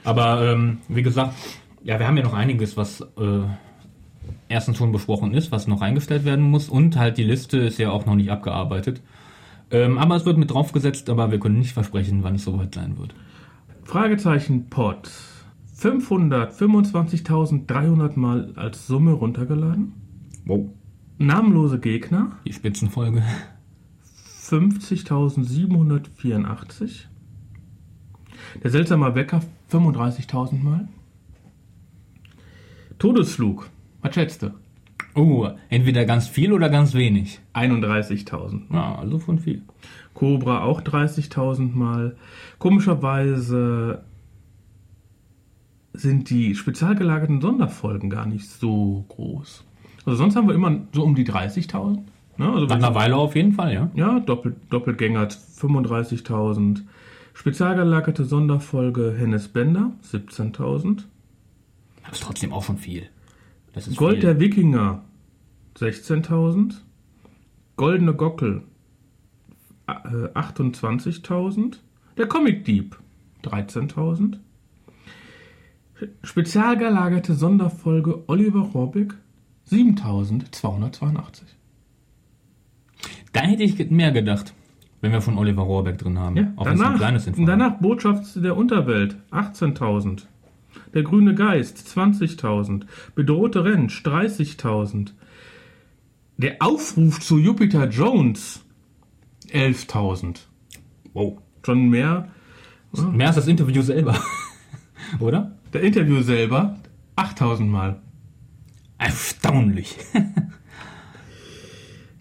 Aber 0.04 0.52
ähm, 0.52 0.76
wie 0.88 1.02
gesagt, 1.02 1.32
ja, 1.84 1.98
wir 1.98 2.06
haben 2.06 2.18
ja 2.18 2.24
noch 2.24 2.34
einiges, 2.34 2.76
was 2.76 3.00
äh, 3.00 3.04
erstens 4.48 4.76
schon 4.76 4.92
besprochen 4.92 5.34
ist, 5.34 5.50
was 5.52 5.66
noch 5.66 5.80
eingestellt 5.80 6.24
werden 6.24 6.44
muss 6.44 6.68
und 6.68 6.96
halt 6.96 7.18
die 7.18 7.24
Liste 7.24 7.58
ist 7.58 7.78
ja 7.78 7.90
auch 7.90 8.06
noch 8.06 8.14
nicht 8.14 8.30
abgearbeitet. 8.30 9.02
Ähm, 9.70 9.98
aber 9.98 10.16
es 10.16 10.24
wird 10.24 10.38
mit 10.38 10.52
draufgesetzt, 10.52 11.10
aber 11.10 11.30
wir 11.30 11.38
können 11.40 11.58
nicht 11.58 11.72
versprechen, 11.72 12.22
wann 12.22 12.36
es 12.36 12.44
soweit 12.44 12.74
sein 12.74 12.98
wird. 12.98 13.14
Fragezeichen 13.84 14.68
Pod. 14.68 15.10
525.300 15.78 18.18
Mal 18.18 18.52
als 18.56 18.86
Summe 18.86 19.12
runtergeladen. 19.12 19.92
Wow. 20.44 20.66
Namenlose 21.18 21.78
Gegner. 21.78 22.32
Die 22.46 22.52
Spitzenfolge. 22.52 23.22
50.784. 24.42 27.06
Der 28.62 28.70
seltsame 28.70 29.14
Wecker 29.14 29.40
35.000 29.70 30.62
Mal. 30.62 30.88
Todesflug. 32.98 33.70
Was 34.02 34.14
schätzt 34.14 34.42
du? 34.42 34.50
Oh, 35.14 35.48
entweder 35.70 36.04
ganz 36.04 36.28
viel 36.28 36.52
oder 36.52 36.68
ganz 36.68 36.92
wenig. 36.92 37.40
31.000. 37.54 38.72
Ja, 38.72 38.96
also 38.96 39.18
von 39.18 39.38
viel. 39.38 39.62
Cobra 40.12 40.62
auch 40.62 40.82
30.000 40.82 41.74
Mal. 41.74 42.16
Komischerweise 42.58 44.02
sind 45.94 46.28
die 46.28 46.54
spezial 46.54 46.94
gelagerten 46.94 47.40
Sonderfolgen 47.40 48.10
gar 48.10 48.26
nicht 48.26 48.46
so 48.46 49.04
groß. 49.08 49.64
Also 50.04 50.16
sonst 50.16 50.36
haben 50.36 50.48
wir 50.48 50.54
immer 50.54 50.80
so 50.92 51.02
um 51.02 51.14
die 51.14 51.26
30.000. 51.26 52.00
Ne? 52.36 52.52
Also 52.52 52.66
Nach 52.66 52.76
einer 52.76 52.94
Weile 52.94 53.16
auf 53.16 53.34
jeden 53.34 53.52
Fall, 53.52 53.72
ja. 53.72 53.90
ja, 53.94 54.20
Doppel, 54.20 54.56
Doppelgänger 54.70 55.28
35.000. 55.28 56.82
Spezial 57.32 57.76
gelagerte 57.76 58.24
Sonderfolge 58.24 59.14
Hennes 59.18 59.48
Bender 59.48 59.92
17.000. 60.10 61.04
Das 62.04 62.12
ist 62.18 62.22
trotzdem 62.22 62.52
auch 62.52 62.62
schon 62.62 62.78
viel. 62.78 63.08
Gold 63.96 64.14
viel. 64.14 64.20
der 64.22 64.40
Wikinger 64.40 65.04
16.000. 65.76 66.74
Goldene 67.76 68.14
Gockel 68.14 68.62
äh, 69.86 69.92
28.000. 69.92 71.76
Der 72.16 72.26
Comic 72.26 72.64
Dieb 72.64 72.98
13.000. 73.44 74.38
Spezial 76.22 76.76
gelagerte 76.76 77.34
Sonderfolge 77.34 78.28
Oliver 78.28 78.60
Rohrbeck 78.60 79.14
7.282. 79.70 81.42
Da 83.32 83.40
hätte 83.40 83.62
ich 83.62 83.90
mehr 83.90 84.12
gedacht, 84.12 84.54
wenn 85.00 85.12
wir 85.12 85.20
von 85.20 85.36
Oliver 85.38 85.62
Rohrbeck 85.62 85.98
drin 85.98 86.18
haben. 86.18 86.36
Ja, 86.36 86.52
auch 86.56 86.66
es 86.66 86.72
ein 86.72 86.78
danach, 86.78 86.96
kleines 86.96 87.26
Info 87.26 87.44
danach 87.44 87.78
Botschaft 87.78 88.42
der 88.42 88.56
Unterwelt 88.56 89.16
18.000. 89.30 90.22
Der 90.96 91.02
grüne 91.02 91.34
Geist 91.34 91.76
20.000. 91.76 92.86
Bedrohte 93.14 93.64
Rentsch 93.64 94.02
30.000. 94.02 95.10
Der 96.38 96.56
Aufruf 96.60 97.20
zu 97.20 97.36
Jupiter 97.36 97.90
Jones 97.90 98.64
11.000. 99.50 100.38
Wow. 101.12 101.36
Schon 101.62 101.90
mehr. 101.90 102.30
Mehr 103.12 103.26
als 103.26 103.36
das 103.36 103.46
Interview 103.46 103.82
selber. 103.82 104.18
Oder? 105.20 105.58
Der 105.74 105.82
Interview 105.82 106.22
selber 106.22 106.78
8.000 107.16 107.64
Mal. 107.64 108.00
Erstaunlich. 108.96 109.98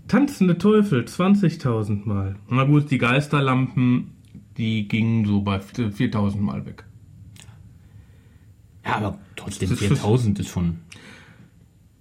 Tanzende 0.10 0.58
Teufel 0.58 1.06
20.000 1.06 2.06
Mal. 2.06 2.36
Na 2.50 2.66
gut, 2.66 2.92
die 2.92 2.98
Geisterlampen, 2.98 4.18
die 4.58 4.90
gingen 4.90 5.24
so 5.24 5.44
bei 5.44 5.60
4.000 5.60 6.42
Mal 6.42 6.66
weg. 6.66 6.84
Ja, 8.86 8.98
aber 8.98 9.20
trotzdem 9.36 9.70
Das 9.70 9.82
ist- 9.82 9.88
4000 9.88 10.40
ist 10.40 10.50
schon. 10.50 10.78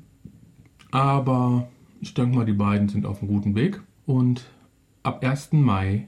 Aber 0.92 1.68
ich 2.02 2.14
denke 2.14 2.38
mal, 2.38 2.46
die 2.46 2.54
beiden 2.54 2.90
sind 2.90 3.06
auf 3.06 3.22
einem 3.22 3.30
guten 3.30 3.56
Weg. 3.56 3.82
Und 4.06 4.46
ab 5.04 5.24
1. 5.24 5.54
Mai 5.54 6.08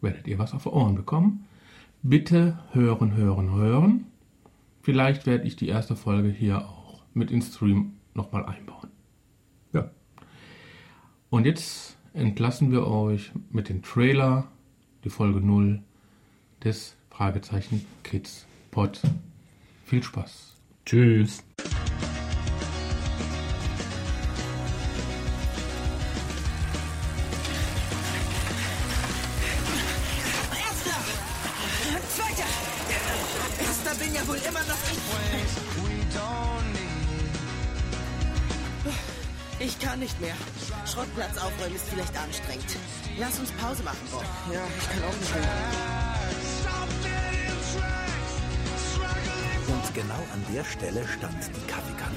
werdet 0.00 0.26
ihr 0.26 0.38
was 0.38 0.52
auf 0.52 0.64
die 0.64 0.68
Ohren 0.68 0.94
bekommen. 0.94 1.46
Bitte 2.02 2.58
hören, 2.72 3.14
hören, 3.14 3.52
hören. 3.54 4.06
Vielleicht 4.82 5.26
werde 5.26 5.46
ich 5.46 5.56
die 5.56 5.68
erste 5.68 5.96
Folge 5.96 6.28
hier 6.28 6.66
auch 6.66 7.02
mit 7.12 7.30
ins 7.30 7.54
Stream 7.54 7.94
nochmal 8.14 8.46
einbauen. 8.46 8.88
Ja. 9.72 9.90
Und 11.28 11.46
jetzt 11.46 11.98
entlassen 12.12 12.70
wir 12.72 12.86
euch 12.86 13.32
mit 13.50 13.68
dem 13.68 13.82
Trailer, 13.82 14.48
die 15.04 15.10
Folge 15.10 15.40
0 15.40 15.82
des 16.64 16.94
Fragezeichen 17.10 17.86
Kids 18.02 18.46
Pod. 18.70 19.00
Viel 19.84 20.02
Spaß. 20.02 20.54
Tschüss. 20.86 21.42
Erster! 30.52 30.98
Zweiter! 32.16 32.48
Erster 33.60 33.94
bin 34.04 34.14
ja 34.14 34.26
wohl 34.28 34.36
immer 34.36 34.60
noch 34.60 34.92
ich. 34.92 34.98
Ich 39.62 39.78
kann 39.78 39.98
nicht 39.98 40.18
mehr. 40.22 40.34
Schrottplatz 40.86 41.36
aufräumen 41.36 41.76
ist 41.76 41.86
vielleicht 41.90 42.16
anstrengend. 42.16 42.64
Lass 43.18 43.38
uns 43.38 43.50
Pause 43.52 43.82
machen, 43.82 44.08
Bob. 44.10 44.24
Ja, 44.50 44.62
ich 44.78 44.88
kann 44.88 45.04
auch 45.04 45.20
nicht 45.20 45.34
mehr. 45.34 46.19
Und 49.90 49.96
genau 49.96 50.14
an 50.14 50.54
der 50.54 50.62
Stelle 50.62 51.04
stand 51.04 51.34
die 51.48 51.66
Kaffeekanne. 51.66 52.14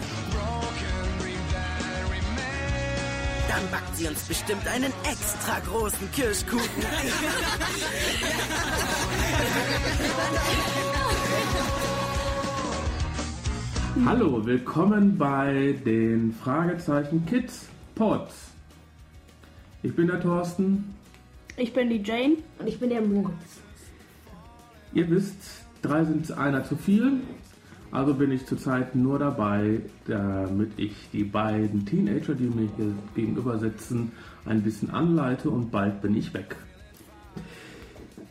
Dann 3.47 3.71
backt 3.71 3.95
sie 3.95 4.07
uns 4.07 4.27
bestimmt 4.27 4.67
einen 4.67 4.93
extra 5.09 5.59
großen 5.59 6.11
Kirschkuchen. 6.11 6.69
Hallo, 14.05 14.45
willkommen 14.45 15.17
bei 15.17 15.75
den 15.83 16.31
Fragezeichen 16.31 17.25
Kids 17.25 17.65
Pods. 17.95 18.51
Ich 19.81 19.95
bin 19.95 20.05
der 20.05 20.21
Thorsten. 20.21 20.93
Ich 21.57 21.73
bin 21.73 21.89
die 21.89 22.03
Jane. 22.03 22.37
Und 22.59 22.67
ich 22.67 22.79
bin 22.79 22.91
der 22.91 23.01
Moritz. 23.01 23.33
Ihr 24.93 25.09
wisst, 25.09 25.41
drei 25.81 26.05
sind 26.05 26.31
einer 26.31 26.63
zu 26.63 26.75
viel. 26.75 27.23
Also 27.93 28.15
bin 28.15 28.31
ich 28.31 28.47
zurzeit 28.47 28.95
nur 28.95 29.19
dabei, 29.19 29.79
damit 30.07 30.71
ich 30.77 30.95
die 31.13 31.23
beiden 31.23 31.85
Teenager, 31.85 32.33
die 32.33 32.45
mir 32.45 32.67
hier 32.75 32.91
gegenüber 33.13 33.59
sitzen, 33.59 34.11
ein 34.45 34.63
bisschen 34.63 34.89
anleite 34.89 35.51
und 35.51 35.69
bald 35.69 36.01
bin 36.01 36.17
ich 36.17 36.33
weg. 36.33 36.55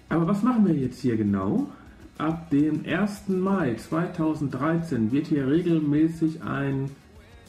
Aber 0.08 0.26
was 0.26 0.42
machen 0.42 0.66
wir 0.66 0.74
jetzt 0.74 1.00
hier 1.00 1.16
genau? 1.16 1.68
Ab 2.18 2.50
dem 2.50 2.84
1. 2.84 3.28
Mai 3.28 3.76
2013 3.76 5.12
wird 5.12 5.28
hier 5.28 5.46
regelmäßig 5.46 6.42
ein 6.42 6.90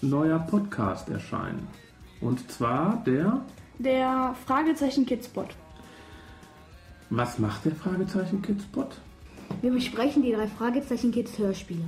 neuer 0.04 0.38
Podcast 0.38 1.10
erscheinen. 1.10 1.68
Und 2.22 2.52
zwar 2.52 3.02
der. 3.08 3.42
Der 3.80 4.36
Fragezeichen 4.46 5.08
Kidspot. 5.08 5.56
Was 7.10 7.40
macht 7.40 7.66
der 7.66 7.74
Fragezeichen 7.74 8.44
Kidspot? 8.44 9.00
Wir 9.62 9.72
besprechen 9.72 10.22
die 10.22 10.32
drei 10.32 10.46
Fragezeichen 10.46 11.12
Kids 11.12 11.40
Hörspiele. 11.40 11.86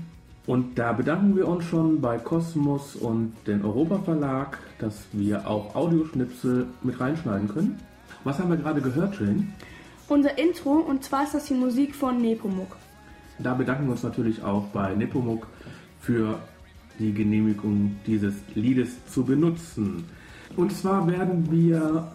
Und 0.47 0.77
da 0.77 0.93
bedanken 0.93 1.35
wir 1.35 1.47
uns 1.47 1.65
schon 1.65 2.01
bei 2.01 2.17
Kosmos 2.17 2.95
und 2.95 3.33
den 3.47 3.65
Europa 3.65 3.97
Verlag, 3.99 4.59
dass 4.77 5.05
wir 5.11 5.47
auch 5.49 5.75
Audioschnipsel 5.75 6.67
mit 6.83 6.99
reinschneiden 6.99 7.47
können. 7.47 7.79
Was 8.23 8.37
haben 8.39 8.49
wir 8.49 8.57
gerade 8.57 8.81
gehört, 8.81 9.19
Jane? 9.19 9.47
Unser 10.07 10.37
Intro 10.37 10.73
und 10.73 11.03
zwar 11.03 11.23
ist 11.23 11.33
das 11.33 11.45
die 11.45 11.55
Musik 11.55 11.95
von 11.95 12.21
Nepomuk. 12.21 12.75
Da 13.39 13.55
bedanken 13.55 13.85
wir 13.85 13.93
uns 13.93 14.03
natürlich 14.03 14.43
auch 14.43 14.65
bei 14.67 14.93
Nepomuk 14.93 15.47
für 15.99 16.37
die 16.99 17.11
Genehmigung 17.11 17.95
dieses 18.05 18.35
Liedes 18.53 19.05
zu 19.07 19.23
benutzen. 19.23 20.05
Und 20.55 20.71
zwar 20.71 21.07
werden 21.07 21.51
wir 21.51 22.11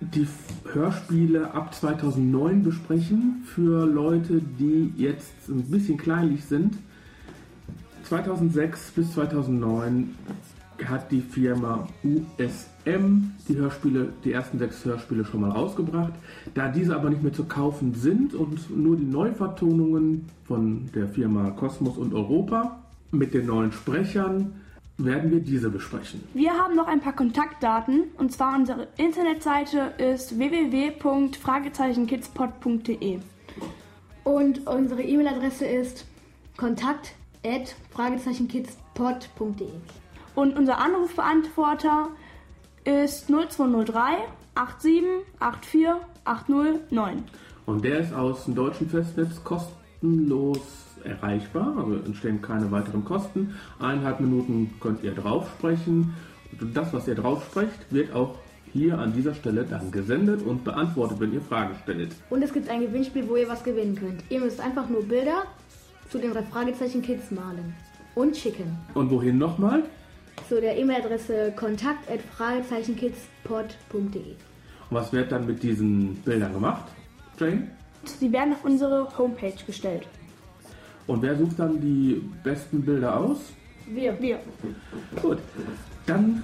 die 0.00 0.26
Hörspiele 0.72 1.52
ab 1.54 1.74
2009 1.74 2.62
besprechen 2.62 3.42
für 3.44 3.86
Leute, 3.86 4.40
die 4.58 4.92
jetzt 4.96 5.48
ein 5.48 5.62
bisschen 5.70 5.96
kleinlich 5.96 6.44
sind. 6.44 6.78
2006 8.08 8.92
bis 8.92 9.12
2009 9.14 10.14
hat 10.84 11.10
die 11.10 11.22
Firma 11.22 11.88
USM 12.04 13.32
die 13.48 13.56
Hörspiele, 13.56 14.12
die 14.24 14.32
ersten 14.32 14.58
sechs 14.58 14.84
Hörspiele 14.84 15.24
schon 15.24 15.40
mal 15.40 15.50
rausgebracht. 15.50 16.12
Da 16.54 16.68
diese 16.68 16.94
aber 16.94 17.08
nicht 17.10 17.22
mehr 17.22 17.32
zu 17.32 17.44
kaufen 17.44 17.94
sind 17.94 18.34
und 18.34 18.76
nur 18.76 18.96
die 18.96 19.04
Neuvertonungen 19.04 20.26
von 20.44 20.90
der 20.94 21.08
Firma 21.08 21.50
Kosmos 21.50 21.96
und 21.96 22.14
Europa 22.14 22.78
mit 23.10 23.34
den 23.34 23.46
neuen 23.46 23.72
Sprechern 23.72 24.52
werden 24.98 25.30
wir 25.30 25.40
diese 25.40 25.68
besprechen. 25.70 26.22
Wir 26.32 26.52
haben 26.52 26.74
noch 26.74 26.86
ein 26.86 27.00
paar 27.00 27.14
Kontaktdaten 27.14 28.04
und 28.18 28.32
zwar 28.32 28.56
unsere 28.56 28.88
Internetseite 28.96 29.92
ist 29.98 30.38
www.fragezeichenkidspot.de. 30.38 33.18
Und 34.24 34.66
unsere 34.66 35.02
E-Mail-Adresse 35.02 35.66
ist 35.66 36.06
kontakt 36.56 37.14
fragezeichenkidspot.de. 37.90 39.68
Und 40.34 40.56
unser 40.56 40.78
Anrufbeantworter 40.78 42.08
ist 42.84 43.28
0203 43.28 44.18
87 44.78 45.24
84 45.62 45.86
809. 46.24 47.24
Und 47.66 47.84
der 47.84 48.00
ist 48.00 48.12
aus 48.12 48.44
dem 48.44 48.54
deutschen 48.54 48.88
Festnetz 48.88 49.42
kostenlos 49.42 50.60
erreichbar, 51.04 51.74
also 51.76 51.94
entstehen 52.04 52.42
keine 52.42 52.70
weiteren 52.70 53.04
Kosten. 53.04 53.54
Eineinhalb 53.78 54.20
Minuten 54.20 54.74
könnt 54.80 55.02
ihr 55.04 55.12
drauf 55.12 55.48
sprechen. 55.58 56.14
Und 56.60 56.76
das, 56.76 56.92
was 56.92 57.06
ihr 57.08 57.14
drauf 57.14 57.44
sprecht, 57.44 57.90
wird 57.90 58.12
auch 58.12 58.36
hier 58.72 58.98
an 58.98 59.12
dieser 59.12 59.34
Stelle 59.34 59.64
dann 59.64 59.90
gesendet 59.90 60.42
und 60.42 60.64
beantwortet, 60.64 61.20
wenn 61.20 61.32
ihr 61.32 61.40
Fragen 61.40 61.74
stellt. 61.82 62.14
Und 62.30 62.42
es 62.42 62.52
gibt 62.52 62.68
ein 62.68 62.80
Gewinnspiel, 62.80 63.28
wo 63.28 63.36
ihr 63.36 63.48
was 63.48 63.64
gewinnen 63.64 63.94
könnt. 63.94 64.22
Ihr 64.28 64.40
müsst 64.40 64.60
einfach 64.60 64.88
nur 64.88 65.02
Bilder 65.02 65.44
zu 66.10 66.18
den 66.18 66.32
drei 66.32 66.42
Fragezeichen 66.42 67.02
Kids 67.02 67.30
malen 67.30 67.74
und 68.14 68.36
schicken. 68.36 68.76
Und 68.94 69.10
wohin 69.10 69.38
nochmal? 69.38 69.84
Zu 70.48 70.60
der 70.60 70.76
E-Mail-Adresse 70.76 71.52
kontakt@fragezeichenkidspot.de. 71.56 74.34
Und 74.88 74.90
was 74.90 75.12
wird 75.12 75.32
dann 75.32 75.46
mit 75.46 75.62
diesen 75.62 76.14
Bildern 76.16 76.52
gemacht, 76.52 76.84
Jane? 77.38 77.68
Sie 78.04 78.30
werden 78.32 78.52
auf 78.52 78.64
unsere 78.64 79.08
Homepage 79.18 79.56
gestellt. 79.66 80.06
Und 81.06 81.22
wer 81.22 81.36
sucht 81.36 81.58
dann 81.58 81.80
die 81.80 82.22
besten 82.42 82.84
Bilder 82.84 83.18
aus? 83.18 83.38
Wir. 83.88 84.20
Wir. 84.20 84.38
Gut, 85.20 85.38
dann 86.06 86.42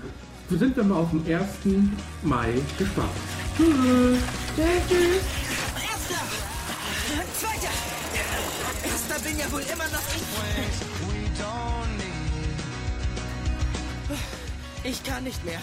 sind 0.48 0.76
wir 0.76 0.84
mal 0.84 1.00
auf 1.00 1.10
den 1.10 1.24
1. 1.34 1.46
Mai 2.22 2.52
gespannt. 2.78 3.10
Tschüss. 3.56 4.18
Tschüss. 4.56 4.58
Erster! 4.58 5.71
Bin 9.32 9.40
ja 9.40 9.50
wohl 9.52 9.62
immer 9.62 9.84
noch 9.84 10.02
ich. 10.14 10.22
Ich 14.84 15.02
kann 15.04 15.24
nicht 15.24 15.42
mehr. 15.44 15.60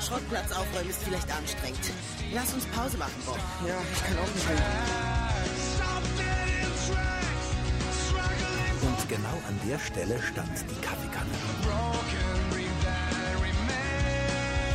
Schrottplatz 0.00 0.50
aufräumen 0.50 0.90
ist 0.90 1.02
vielleicht 1.04 1.30
anstrengend. 1.30 1.92
Lass 2.32 2.52
uns 2.54 2.64
Pause 2.66 2.96
machen, 2.96 3.22
Bob. 3.26 3.38
Ja, 3.68 3.74
ich 3.92 4.02
kann 4.02 4.18
auch 4.18 4.34
nicht 4.34 4.48
mehr. 4.48 4.56
Und 8.82 9.08
genau 9.08 9.38
an 9.46 9.60
der 9.68 9.78
Stelle 9.78 10.20
stand 10.22 10.58
die 10.58 10.80
Kaffeekanne. 10.80 11.30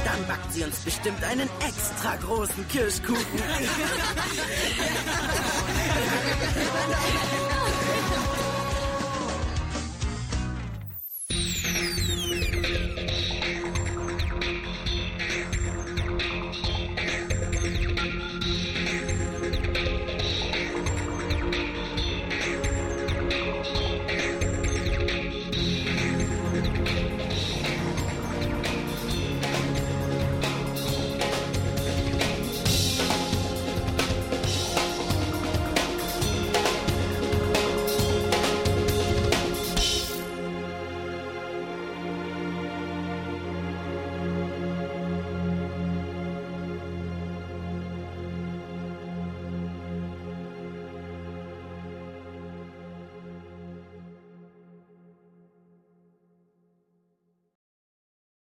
Dann 0.05 0.27
backt 0.27 0.53
sie 0.53 0.63
uns 0.63 0.79
bestimmt 0.79 1.23
einen 1.23 1.49
extra 1.59 2.15
großen 2.17 2.67
Kirschkuchen. 2.67 3.17